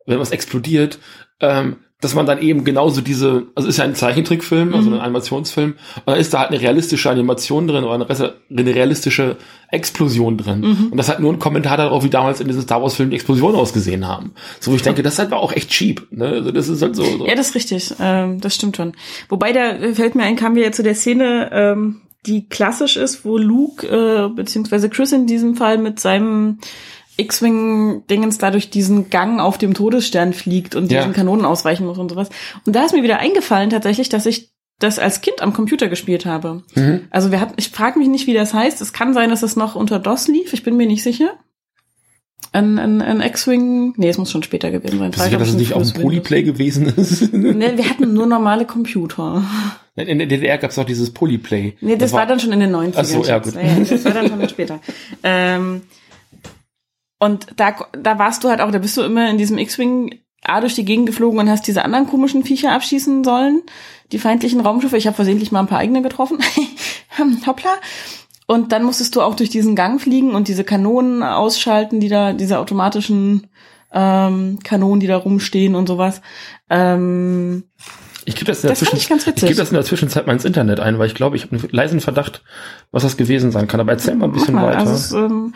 [0.05, 0.99] wenn was explodiert,
[1.39, 5.75] ähm, dass man dann eben genauso diese, also ist ja ein Zeichentrickfilm, also ein Animationsfilm,
[5.95, 9.37] und dann ist da halt eine realistische Animation drin oder eine, eine realistische
[9.69, 10.63] Explosion drin.
[10.91, 13.15] Und das hat nur ein Kommentar darauf, wie damals in diesem Star Wars Film die
[13.15, 14.33] Explosionen ausgesehen haben.
[14.59, 16.07] So, wo ich denke, das ist halt auch echt cheap.
[16.11, 16.25] Ne?
[16.27, 17.03] Also das ist halt so.
[17.03, 17.25] so.
[17.25, 17.93] Ja, das ist richtig.
[17.99, 18.93] Ähm, das stimmt schon.
[19.29, 23.25] Wobei, da fällt mir ein, kamen wir ja zu der Szene, ähm, die klassisch ist,
[23.25, 26.59] wo Luke, äh, beziehungsweise Chris in diesem Fall mit seinem
[27.17, 31.01] X-Wing-Dingens da durch diesen Gang auf dem Todesstern fliegt und Ja.
[31.01, 32.29] diesen Kanonen ausweichen muss und sowas.
[32.65, 36.25] Und da ist mir wieder eingefallen tatsächlich, dass ich das als Kind am Computer gespielt
[36.25, 36.63] habe.
[36.75, 37.01] Mhm.
[37.11, 38.81] Also wir hatten, ich frage mich nicht, wie das heißt.
[38.81, 40.53] Es kann sein, dass es noch unter DOS lief.
[40.53, 41.35] Ich bin mir nicht sicher.
[42.53, 45.13] Ein, ein, ein X-Wing, nee, es muss schon später gewesen sein.
[45.13, 47.31] Sicher, dass es nicht auch ein Polyplay gewesen ist?
[47.33, 49.43] Nee, wir hatten nur normale Computer.
[49.95, 51.75] In der DDR gab es auch dieses Polyplay.
[51.79, 52.93] Nee, das, war, dann schon in den 90ern.
[52.95, 53.53] Ach so, ja, gut.
[53.55, 54.79] das war dann schon später.
[55.23, 55.81] Ähm,
[57.21, 60.59] und da, da warst du halt auch, da bist du immer in diesem X-Wing A
[60.59, 63.61] durch die Gegend geflogen und hast diese anderen komischen Viecher abschießen sollen,
[64.11, 64.97] die feindlichen Raumschiffe.
[64.97, 66.39] Ich habe versehentlich mal ein paar eigene getroffen.
[67.45, 67.75] Hoppla.
[68.47, 72.33] Und dann musstest du auch durch diesen Gang fliegen und diese Kanonen ausschalten, die da,
[72.33, 73.45] diese automatischen
[73.93, 76.21] ähm, Kanonen, die da rumstehen und sowas.
[76.71, 77.65] Ähm,
[78.25, 79.47] Ich gebe das in der Das ich ganz witzig.
[79.49, 81.69] gebe das in der Zwischenzeit mal ins Internet ein, weil ich glaube, ich habe einen
[81.69, 82.41] leisen Verdacht,
[82.91, 83.79] was das gewesen sein kann.
[83.79, 84.65] Aber erzähl mal ein bisschen mal.
[84.69, 84.79] weiter.
[84.79, 85.53] Also es ähm,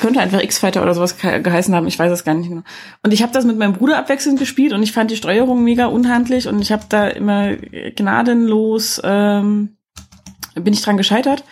[0.00, 1.86] könnte einfach X-Fighter oder sowas ge geheißen haben.
[1.86, 2.62] Ich weiß es gar nicht genau.
[3.02, 5.86] Und ich habe das mit meinem Bruder abwechselnd gespielt und ich fand die Steuerung mega
[5.86, 9.76] unhandlich und ich habe da immer gnadenlos ähm,
[10.54, 11.44] bin ich dran gescheitert.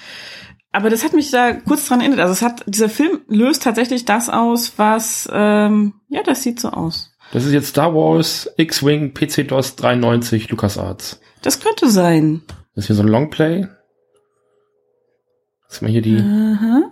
[0.72, 2.20] Aber das hat mich da kurz dran erinnert.
[2.20, 6.70] Also es hat dieser Film löst tatsächlich das aus, was ähm, ja, das sieht so
[6.70, 7.10] aus.
[7.32, 11.20] das ist jetzt Star Wars X-Wing PC-DOS 93 LucasArts.
[11.42, 12.42] Das könnte sein.
[12.74, 13.66] Das ist hier so ein Longplay.
[15.68, 16.90] Das sind hier die, Aha.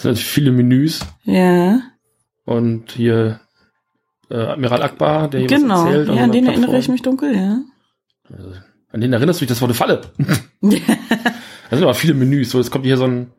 [0.00, 1.82] Das sind natürlich viele Menüs Ja,
[2.46, 3.40] und hier
[4.30, 5.84] äh, Admiral Akbar, der hier genau.
[5.84, 6.08] was erzählt.
[6.08, 6.80] Ja, auf an den erinnere Plattform.
[6.80, 7.60] ich mich dunkel, ja.
[8.92, 10.00] An den erinnerst du dich, das war eine Falle.
[11.70, 12.50] Da sind aber viele Menüs.
[12.50, 13.30] So, jetzt kommt hier so ein,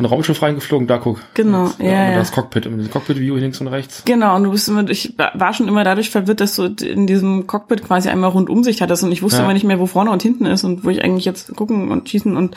[0.00, 0.86] so ein Raumschiff reingeflogen.
[0.86, 1.20] Da guck.
[1.34, 2.16] Genau, Jetzt, ja, ja.
[2.18, 4.02] Das Cockpit, das Cockpit-View links und rechts.
[4.04, 7.46] Genau, und du bist immer, ich war schon immer dadurch verwirrt, dass du in diesem
[7.46, 9.44] Cockpit quasi einmal Rundumsicht hattest und ich wusste Ja.
[9.44, 12.08] immer nicht mehr, wo vorne und hinten ist und wo ich eigentlich jetzt gucken und
[12.08, 12.56] schießen und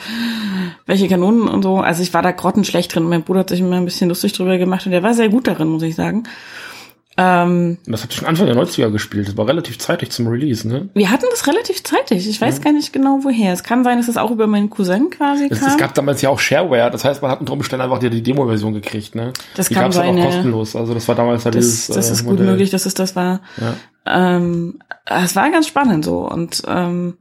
[0.86, 1.78] welche Kanonen und so.
[1.78, 3.04] Also ich war da grottenschlecht drin.
[3.08, 5.46] Mein Bruder hat sich immer ein bisschen lustig drüber gemacht und der war sehr gut
[5.46, 6.24] darin, muss ich sagen.
[7.16, 9.28] Ähm, das hat schon Anfang der 90er gespielt.
[9.28, 10.88] Das war relativ zeitig zum Release, ne?
[10.94, 12.28] wir hatten das relativ zeitig.
[12.28, 13.52] Ich weiß gar nicht genau woher.
[13.52, 15.68] Es kann sein, dass es auch über meinen Cousin quasi Es, kam.
[15.68, 18.22] es gab damals ja auch Shareware, das heißt, man hat unter Umständen einfach die, die
[18.22, 19.32] Demo-Version gekriegt, ne?
[19.54, 20.24] Das die kann gab's sein, auch ja.
[20.26, 20.74] kostenlos.
[20.74, 22.46] Also das war damals halt das, dieses das äh, ist gut Modell.
[22.46, 23.40] möglich, dass es das war.
[23.58, 23.76] Ja.
[24.06, 27.14] Ähm, es war ganz spannend so und ähm,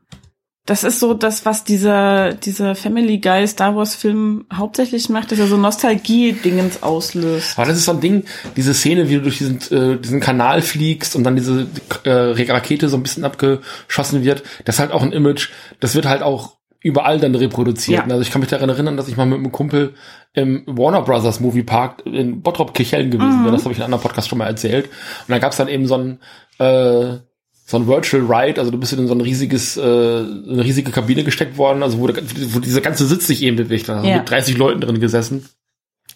[0.65, 5.39] das ist so das, was dieser dieser Family Guy Star Wars Film hauptsächlich macht, dass
[5.39, 7.57] er so Nostalgie-Dingens auslöst.
[7.57, 8.23] Aber das ist so ein Ding,
[8.55, 11.67] diese Szene, wie du durch diesen, äh, diesen Kanal fliegst und dann diese
[12.05, 12.09] äh,
[12.51, 15.49] Rakete so ein bisschen abgeschossen wird, das ist halt auch ein Image,
[15.79, 18.05] das wird halt auch überall dann reproduziert.
[18.07, 18.11] Ja.
[18.11, 19.93] Also ich kann mich daran erinnern, dass ich mal mit einem Kumpel
[20.33, 23.43] im Warner Brothers Movie Park in Bottrop Kirchhellen gewesen Mhm.
[23.45, 23.53] bin.
[23.53, 24.85] Das habe ich in einem anderen Podcast schon mal erzählt.
[24.85, 26.19] Und da gab's dann eben so ein
[26.59, 27.19] äh,
[27.65, 31.23] so ein Virtual Ride, also du bist in so ein riesiges, äh, eine riesige Kabine
[31.23, 33.97] gesteckt worden, also wo, wo dieser ganze Sitz sich eben bewegt hat.
[33.97, 34.17] Also Ja.
[34.17, 35.45] mit 30 Leuten drin gesessen.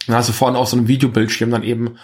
[0.07, 1.95] Dann hast du vorne auf so einem Videobildschirm dann eben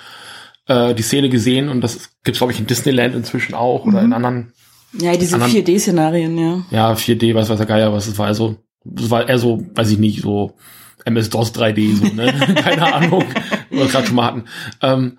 [0.67, 4.05] äh, die Szene gesehen und das gibt's glaube ich in Disneyland inzwischen auch oder Mhm.
[4.05, 4.53] in anderen,
[4.97, 6.63] Ja, diese anderen- 4D-Szenarien, ja.
[6.71, 8.27] ja 4D, was weiß der Geier, was es war.
[8.27, 8.55] Also
[8.95, 10.53] es war eher so, weiß ich nicht, so
[11.05, 12.31] MS-DOS 3D, so, ne?
[12.63, 13.25] Keine Ahnung,
[13.71, 14.43] was wir gerade schon mal hatten.
[14.81, 15.17] Ähm,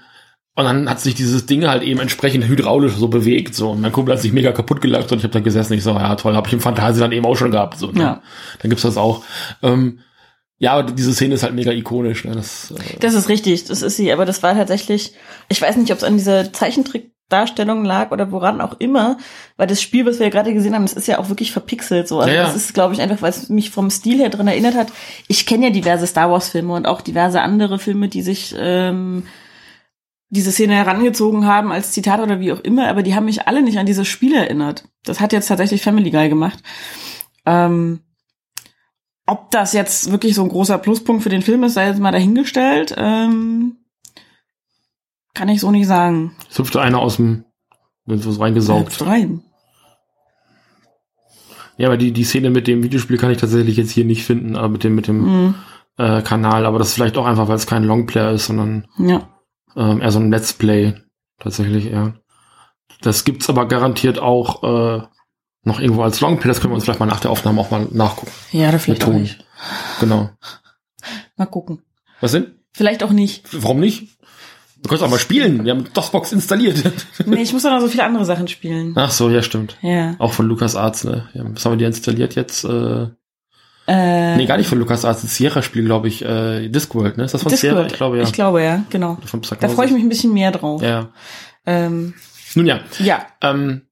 [0.57, 3.55] und dann hat sich dieses Ding halt eben entsprechend hydraulisch so bewegt.
[3.55, 3.71] So.
[3.71, 5.73] Und mein Kumpel hat sich mega kaputt gelacht und ich habe da gesessen.
[5.73, 7.79] Ich so, ja toll, habe ich im Fantasie dann eben auch schon gehabt.
[7.79, 8.01] So, ne?
[8.01, 8.23] Ja.
[8.61, 9.25] Dann gibt's das auch.
[9.63, 9.99] Ähm,
[10.59, 12.25] ja, aber diese Szene ist halt mega ikonisch.
[12.25, 12.33] Ne?
[12.33, 15.15] Das, äh, Das ist richtig, das ist sie, aber das war tatsächlich,
[15.49, 19.17] ich weiß nicht, ob es an dieser Zeichentrick Darstellung lag oder woran auch immer,
[19.57, 22.07] weil das Spiel, was wir ja gerade gesehen haben, das ist ja auch wirklich verpixelt
[22.07, 22.21] so.
[22.21, 22.43] Also Ja, ja.
[22.45, 24.89] das ist, glaube ich, einfach, weil es mich vom Stil her dran erinnert hat.
[25.27, 29.25] Ich kenne ja diverse Star Wars Filme und auch diverse andere Filme, die sich ähm,
[30.31, 33.63] diese Szene herangezogen haben als Zitat oder wie auch immer, aber die haben mich alle
[33.63, 34.89] nicht an dieses Spiel erinnert.
[35.05, 36.59] Das hat jetzt tatsächlich Family Guy gemacht.
[37.47, 38.01] Ähm,
[39.27, 42.11] ob das jetzt wirklich so ein großer Pluspunkt für den Film ist, sei jetzt mal
[42.13, 42.95] dahingestellt.
[42.97, 43.77] Ähm,
[45.35, 46.35] kann ich so nicht sagen.
[46.51, 47.45] Es hüpfte einer aus dem,
[48.07, 48.87] wenn so reingesaugt.
[48.89, 49.43] Hüpft rein.
[51.77, 54.57] Ja, aber die, die Szene mit dem Videospiel kann ich tatsächlich jetzt hier nicht finden,
[54.57, 55.55] aber mit dem, mit dem Mhm.
[55.99, 59.29] äh, Kanal, aber das ist vielleicht auch einfach, weil es kein Longplayer ist, sondern Ja.
[59.77, 60.95] Ähm, eher so ein Let's Play.
[61.39, 62.15] Tatsächlich eher.
[63.01, 65.03] Das gibt's aber garantiert auch äh,
[65.63, 66.49] noch irgendwo als Longplay.
[66.49, 68.33] Das können wir uns vielleicht mal nach der Aufnahme auch mal nachgucken.
[68.53, 69.45] Ja, da vielleicht Mit auch nicht.
[70.01, 70.31] Genau.
[71.37, 71.83] Mal gucken.
[72.21, 72.55] Was denn?
[72.73, 73.45] Vielleicht auch nicht.
[73.53, 74.09] Warum nicht?
[74.83, 75.65] Du kannst auch mal spielen.
[75.65, 76.83] Wir haben DOSBox installiert.
[77.27, 78.93] Nee, ich muss doch noch so viele andere Sachen spielen.
[78.97, 79.79] Ach so, ja, stimmt.
[79.81, 80.15] Ja.
[80.19, 81.29] Auch von LucasArts, ne?
[81.33, 82.65] Ja, was haben wir dir installiert jetzt?
[82.65, 83.09] Äh,
[83.87, 85.23] Äh, nee, gar nicht von LucasArts.
[85.23, 86.25] Das Sierra-Spiel, glaube ich.
[86.25, 87.25] Äh, Discworld, ne?
[87.25, 87.83] Ist das von Sierra?
[87.83, 87.93] Discord.
[87.93, 88.23] Ich glaube, ja.
[88.23, 89.19] Ich glaube, ja, genau.
[89.61, 90.83] Da freue ich mich ein bisschen mehr drauf.
[90.83, 91.11] Ja.
[91.67, 92.15] Ähm,
[92.55, 93.27] Nun ja, ja.
[93.43, 93.83] ähm,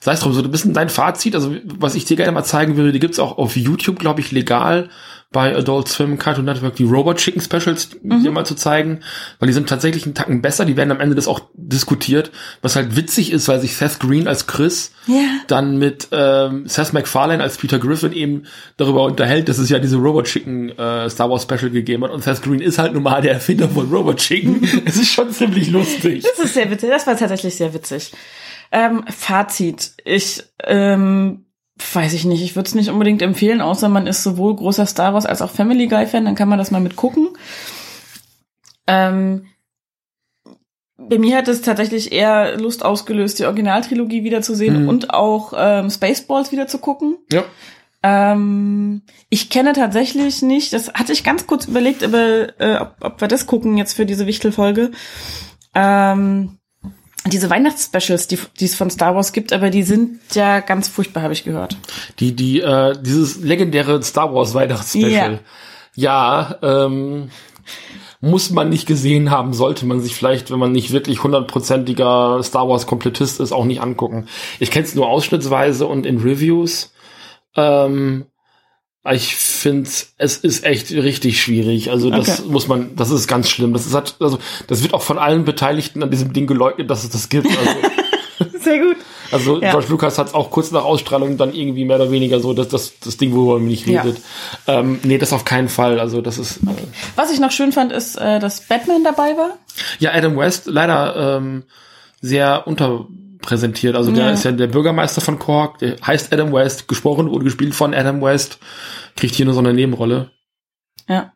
[0.00, 2.76] sei es drum, so ein bisschen dein Fazit, also was ich dir gerne mal zeigen
[2.76, 4.90] würde, die gibt's auch auf YouTube, glaube ich, legal
[5.30, 8.22] bei Adult Swim Cartoon Network, die Robot Chicken Specials Mhm.
[8.22, 9.00] dir mal zu zeigen,
[9.38, 12.30] weil die sind tatsächlich einen Tacken besser, die werden am Ende das auch diskutiert,
[12.62, 15.20] was halt witzig ist, weil sich Seth Green als Chris Ja.
[15.46, 18.44] dann mit ähm, Seth MacFarlane als Peter Griffin eben
[18.78, 22.24] darüber unterhält, dass es ja diese Robot Chicken äh, Star Wars Special gegeben hat und
[22.24, 24.66] Seth Green ist halt nun mal der Erfinder von Robot Chicken.
[24.86, 26.24] es ist schon ziemlich lustig.
[26.24, 26.88] Das ist sehr witzig.
[26.88, 28.12] Das war tatsächlich sehr witzig.
[28.72, 29.92] Ähm, Fazit.
[30.06, 31.44] Ich ähm,
[31.92, 32.42] weiß ich nicht.
[32.42, 35.50] Ich würde es nicht unbedingt empfehlen, außer man ist sowohl großer Star Wars als auch
[35.50, 36.24] Family Guy Fan.
[36.24, 37.28] Dann kann man das mal mit gucken.
[38.86, 39.46] Ähm,
[40.96, 44.88] bei mir hat es tatsächlich eher Lust ausgelöst, die Originaltrilogie wiederzusehen Mhm.
[44.88, 47.16] und auch ähm, Spaceballs wieder zu gucken.
[47.30, 47.44] Ja.
[48.02, 53.20] Ähm, ich kenne tatsächlich nicht, das hatte ich ganz kurz überlegt, aber, äh, ob, ob
[53.20, 54.90] wir das gucken jetzt für diese Wichtelfolge.
[55.74, 56.57] Ähm,
[57.30, 61.22] diese Weihnachtsspecials, die die es von Star Wars gibt, aber die sind ja ganz furchtbar,
[61.22, 61.76] habe ich gehört.
[62.20, 65.40] Die, die, äh, dieses legendäre Star Wars Weihnachtsspecial.
[65.94, 67.30] Ja, ähm,
[68.20, 72.68] muss man nicht gesehen haben, sollte man sich vielleicht, wenn man nicht wirklich hundertprozentiger Star
[72.68, 74.26] Wars Komplettist ist, auch nicht angucken.
[74.58, 76.92] Ich kenne es nur ausschnittsweise und in Reviews.
[77.56, 78.26] Ähm,
[79.10, 81.90] ich finde, es ist echt richtig schwierig.
[81.90, 82.48] Also das Okay.
[82.50, 83.72] muss man, das ist ganz schlimm.
[83.72, 87.04] Das ist halt, also das wird auch von allen Beteiligten an diesem Ding geleugnet, dass
[87.04, 87.46] es das gibt.
[87.46, 87.70] Also,
[88.60, 88.96] Sehr gut.
[89.30, 89.70] also Ja.
[89.70, 92.68] George Lucas hat es auch kurz nach Ausstrahlung dann irgendwie mehr oder weniger so, dass
[92.68, 94.02] das, das Ding, worüber man nicht Ja.
[94.02, 94.20] redet.
[94.66, 96.00] Ähm, nee, das auf keinen Fall.
[96.00, 96.70] Also das ist äh,
[97.16, 99.56] Was ich noch schön fand, ist, äh, dass Batman dabei war.
[100.00, 101.62] ja Adam West leider ähm,
[102.20, 102.66] sehr
[103.48, 103.96] unterpräsentiert.
[103.96, 104.30] Also der Ja.
[104.32, 108.20] ist ja der Bürgermeister von Cork, der heißt Adam West, gesprochen wurde gespielt von Adam
[108.22, 108.58] West,
[109.16, 110.30] kriegt hier nur so eine Nebenrolle.
[111.08, 111.32] Ja.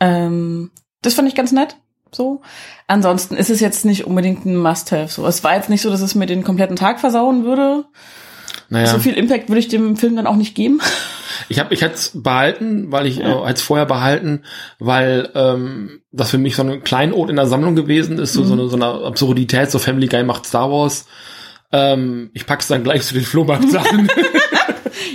[0.00, 0.70] Ähm,
[1.02, 1.76] das fand ich ganz nett.
[2.10, 2.42] So.
[2.88, 5.08] Ansonsten ist es jetzt nicht unbedingt ein Must-Have.
[5.12, 7.86] So, es war jetzt nicht so, dass es mir den kompletten Tag versauen würde.
[8.68, 10.80] Naja, So viel Impact würde ich dem Film dann auch nicht geben.
[11.48, 14.42] ich habe ich hätte es behalten, weil ich äh, hätte es vorher behalten,
[14.78, 18.52] weil ähm, das für mich so ein Kleinod in der Sammlung gewesen ist, so, so,
[18.52, 21.06] eine, so eine Absurdität, so Family Guy macht Star Wars.
[21.72, 24.08] Ähm, ich pack's dann gleich zu den Flohmarkt-Sachen.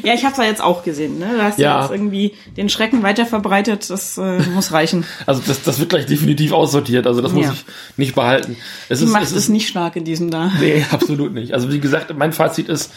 [0.03, 1.19] Ja, ich habe es ja jetzt auch gesehen.
[1.19, 1.29] Ne?
[1.35, 1.75] Du hast ja.
[1.77, 1.81] Ja.
[1.81, 3.89] jetzt irgendwie den Schrecken weiter verbreitet.
[3.89, 5.05] Das äh, muss reichen.
[5.25, 7.07] Also das, das wird gleich definitiv aussortiert.
[7.07, 7.53] Also das muss Ja.
[7.53, 7.65] ich
[7.97, 8.55] nicht behalten.
[8.89, 10.51] Es Die ist, Macht es ist nicht stark in diesem da.
[10.59, 11.53] Nee, absolut nicht.
[11.53, 12.91] Also wie gesagt, mein Fazit ist,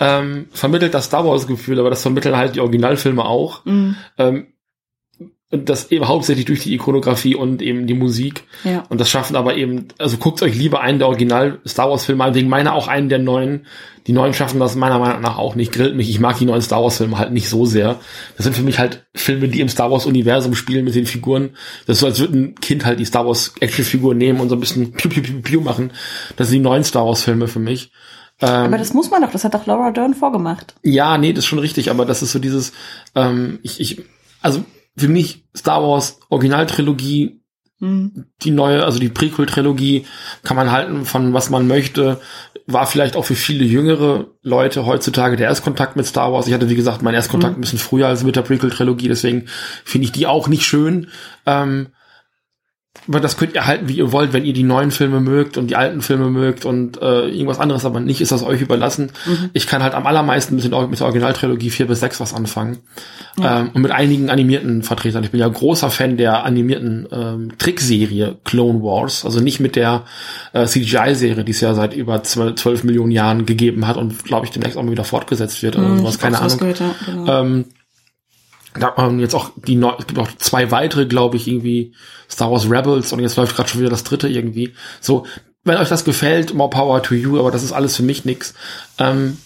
[0.00, 3.64] ähm, vermittelt das Star Wars Gefühl, aber das vermitteln halt die Originalfilme auch.
[3.64, 3.96] Mhm.
[4.18, 4.46] Ähm,
[5.50, 8.44] das eben hauptsächlich durch die Ikonografie und eben die Musik.
[8.64, 8.84] Ja.
[8.88, 12.24] Und das schaffen aber eben, also guckt euch lieber einen der Original Star Wars Filme
[12.24, 13.66] an, wegen meiner auch einen der neuen.
[14.06, 15.72] Die neuen schaffen das meiner Meinung nach auch nicht.
[15.72, 16.10] Grillt mich.
[16.10, 18.00] Ich mag die neuen Star Wars Filme halt nicht so sehr.
[18.36, 21.50] Das sind für mich halt Filme, die im Star Wars Universum spielen mit den Figuren.
[21.86, 24.56] Das ist so, als würde ein Kind halt die Star Wars Actionfigur nehmen und so
[24.56, 25.92] ein bisschen piu, piu, piu, piu machen.
[26.36, 27.92] Das sind die neuen Star Wars Filme für mich.
[28.40, 29.30] Aber das muss man doch.
[29.30, 30.74] Das hat doch Laura Dern vorgemacht.
[30.82, 32.72] Ja, nee, das ist schon richtig, aber das ist so dieses,
[33.14, 34.02] ähm, ich, ich,
[34.42, 34.64] also
[34.96, 37.40] für mich Star Wars Originaltrilogie,
[37.80, 38.26] Mhm.
[38.42, 40.06] die neue, also die Prequel-Trilogie,
[40.42, 42.20] kann man halten von was man möchte,
[42.66, 46.46] war vielleicht auch für viele jüngere Leute heutzutage der Erstkontakt mit Star Wars.
[46.46, 49.46] Ich hatte, wie gesagt, meinen Erstkontakt ein bisschen früher als mit der Prequel-Trilogie, deswegen
[49.84, 51.08] finde ich die auch nicht schön.
[51.46, 51.88] Ähm,
[53.06, 55.76] das könnt ihr halten, wie ihr wollt, wenn ihr die neuen Filme mögt und die
[55.76, 59.12] alten Filme mögt und äh, irgendwas anderes aber nicht, ist das euch überlassen.
[59.26, 59.50] Mhm.
[59.52, 62.78] Ich kann halt am allermeisten mit, den, mit der Originaltrilogie 4 bis 6 was anfangen.
[63.38, 63.60] Ja.
[63.60, 65.22] Ähm, und mit einigen animierten Vertretern.
[65.22, 70.04] Ich bin ja großer Fan der animierten ähm, Trickserie Clone Wars, also nicht mit der
[70.52, 74.46] äh, CGI-Serie, die es ja seit über 12, 12 Millionen Jahren gegeben hat und glaube
[74.46, 76.58] ich demnächst auch mal wieder fortgesetzt wird oder mhm, sowas, keine Ahnung.
[76.58, 77.40] Gehört, ja, genau.
[77.40, 77.64] ähm,
[78.78, 81.92] da hat man jetzt auch die neu, es gibt auch zwei weitere, glaube ich, irgendwie
[82.30, 84.74] Star Wars Rebels und jetzt läuft gerade schon wieder das dritte irgendwie.
[85.00, 85.26] So,
[85.64, 88.54] wenn euch das gefällt, more power to you, aber das ist alles für mich nix.
[88.98, 89.38] Ähm,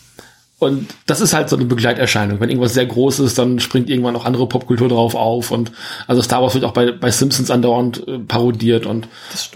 [0.58, 2.40] und das ist halt so eine Begleiterscheinung.
[2.40, 5.52] Wenn irgendwas sehr groß ist, dann springt irgendwann noch andere Popkultur drauf auf.
[5.52, 5.70] Und
[6.08, 9.08] also Star Wars wird auch bei, bei Simpsons andauernd äh, parodiert und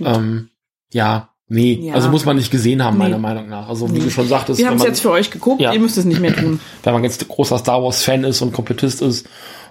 [0.05, 0.51] ähm,
[0.93, 1.95] ja, nee, ja.
[1.95, 3.05] also muss man nicht gesehen haben, nee.
[3.05, 3.69] meiner Meinung nach.
[3.69, 4.05] Also wie nee.
[4.05, 4.61] du schon sagtest.
[4.61, 5.73] Wir haben es jetzt für euch geguckt, ja.
[5.73, 6.61] ihr müsst es nicht mehr tun.
[6.85, 9.27] Wenn man jetzt großer Star Wars-Fan ist und Komplettist ist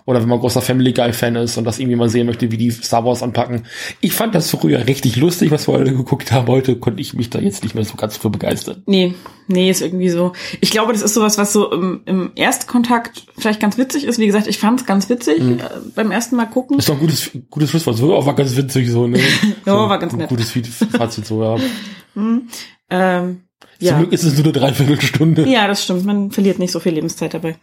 [0.06, 2.58] oder wenn man großer Family Guy Fan ist und das irgendwie mal sehen möchte, wie
[2.58, 3.66] die Star Wars anpacken.
[4.00, 6.48] Ich fand das früher richtig lustig, was wir heute geguckt haben.
[6.48, 8.84] Heute konnte ich mich da jetzt nicht mehr so ganz für begeistern.
[8.86, 9.14] Nee,
[9.48, 10.34] nee, ist irgendwie so.
[10.60, 14.20] Ich glaube, das ist sowas, was so im, im Erstkontakt vielleicht ganz witzig ist.
[14.20, 15.60] Wie gesagt, ich fand es ganz witzig mhm.
[15.60, 15.64] äh,
[15.96, 16.80] beim ersten Mal gucken.
[16.80, 17.98] Ist doch ein gutes, gutes Schlusswort.
[17.98, 19.20] So, auch war ganz witzig so, ne?
[19.66, 20.30] ja, so, war ganz nett.
[20.30, 21.58] Gutes Fazit so, ja.
[22.16, 22.48] mhm.
[22.90, 23.42] ähm,
[23.80, 23.94] ja.
[23.94, 25.48] Zum Glück ist es nur eine Dreiviertelstunde.
[25.48, 26.06] Ja, das stimmt.
[26.06, 27.56] Man verliert nicht so viel Lebenszeit dabei.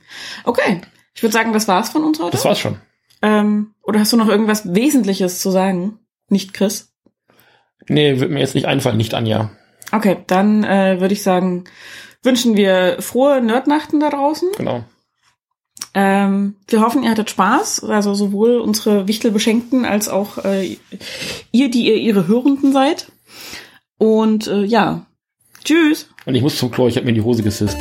[0.45, 0.80] Okay.
[1.18, 2.30] Ich würde sagen, das war's von uns heute.
[2.30, 2.76] Das war's schon.
[3.22, 5.98] Ähm, oder hast du noch irgendwas Wesentliches zu sagen?
[6.28, 6.92] Nicht Chris?
[7.88, 9.50] Nee, wird mir jetzt nicht einfallen, nicht Anja.
[9.90, 11.64] Okay, dann äh, würde ich sagen,
[12.22, 14.50] wünschen wir frohe Nerdnachten da draußen.
[14.58, 14.84] Genau.
[15.92, 20.76] Ähm, wir hoffen, ihr hattet Spaß, also sowohl unsere Wichtelbeschenkten als auch äh,
[21.50, 23.10] ihr, die ihr ihre Hörenden seid.
[23.96, 25.04] Und äh, ja,
[25.64, 26.10] tschüss.
[26.26, 27.76] Und ich muss zum Klo, ich habe mir in die Hose gesisst.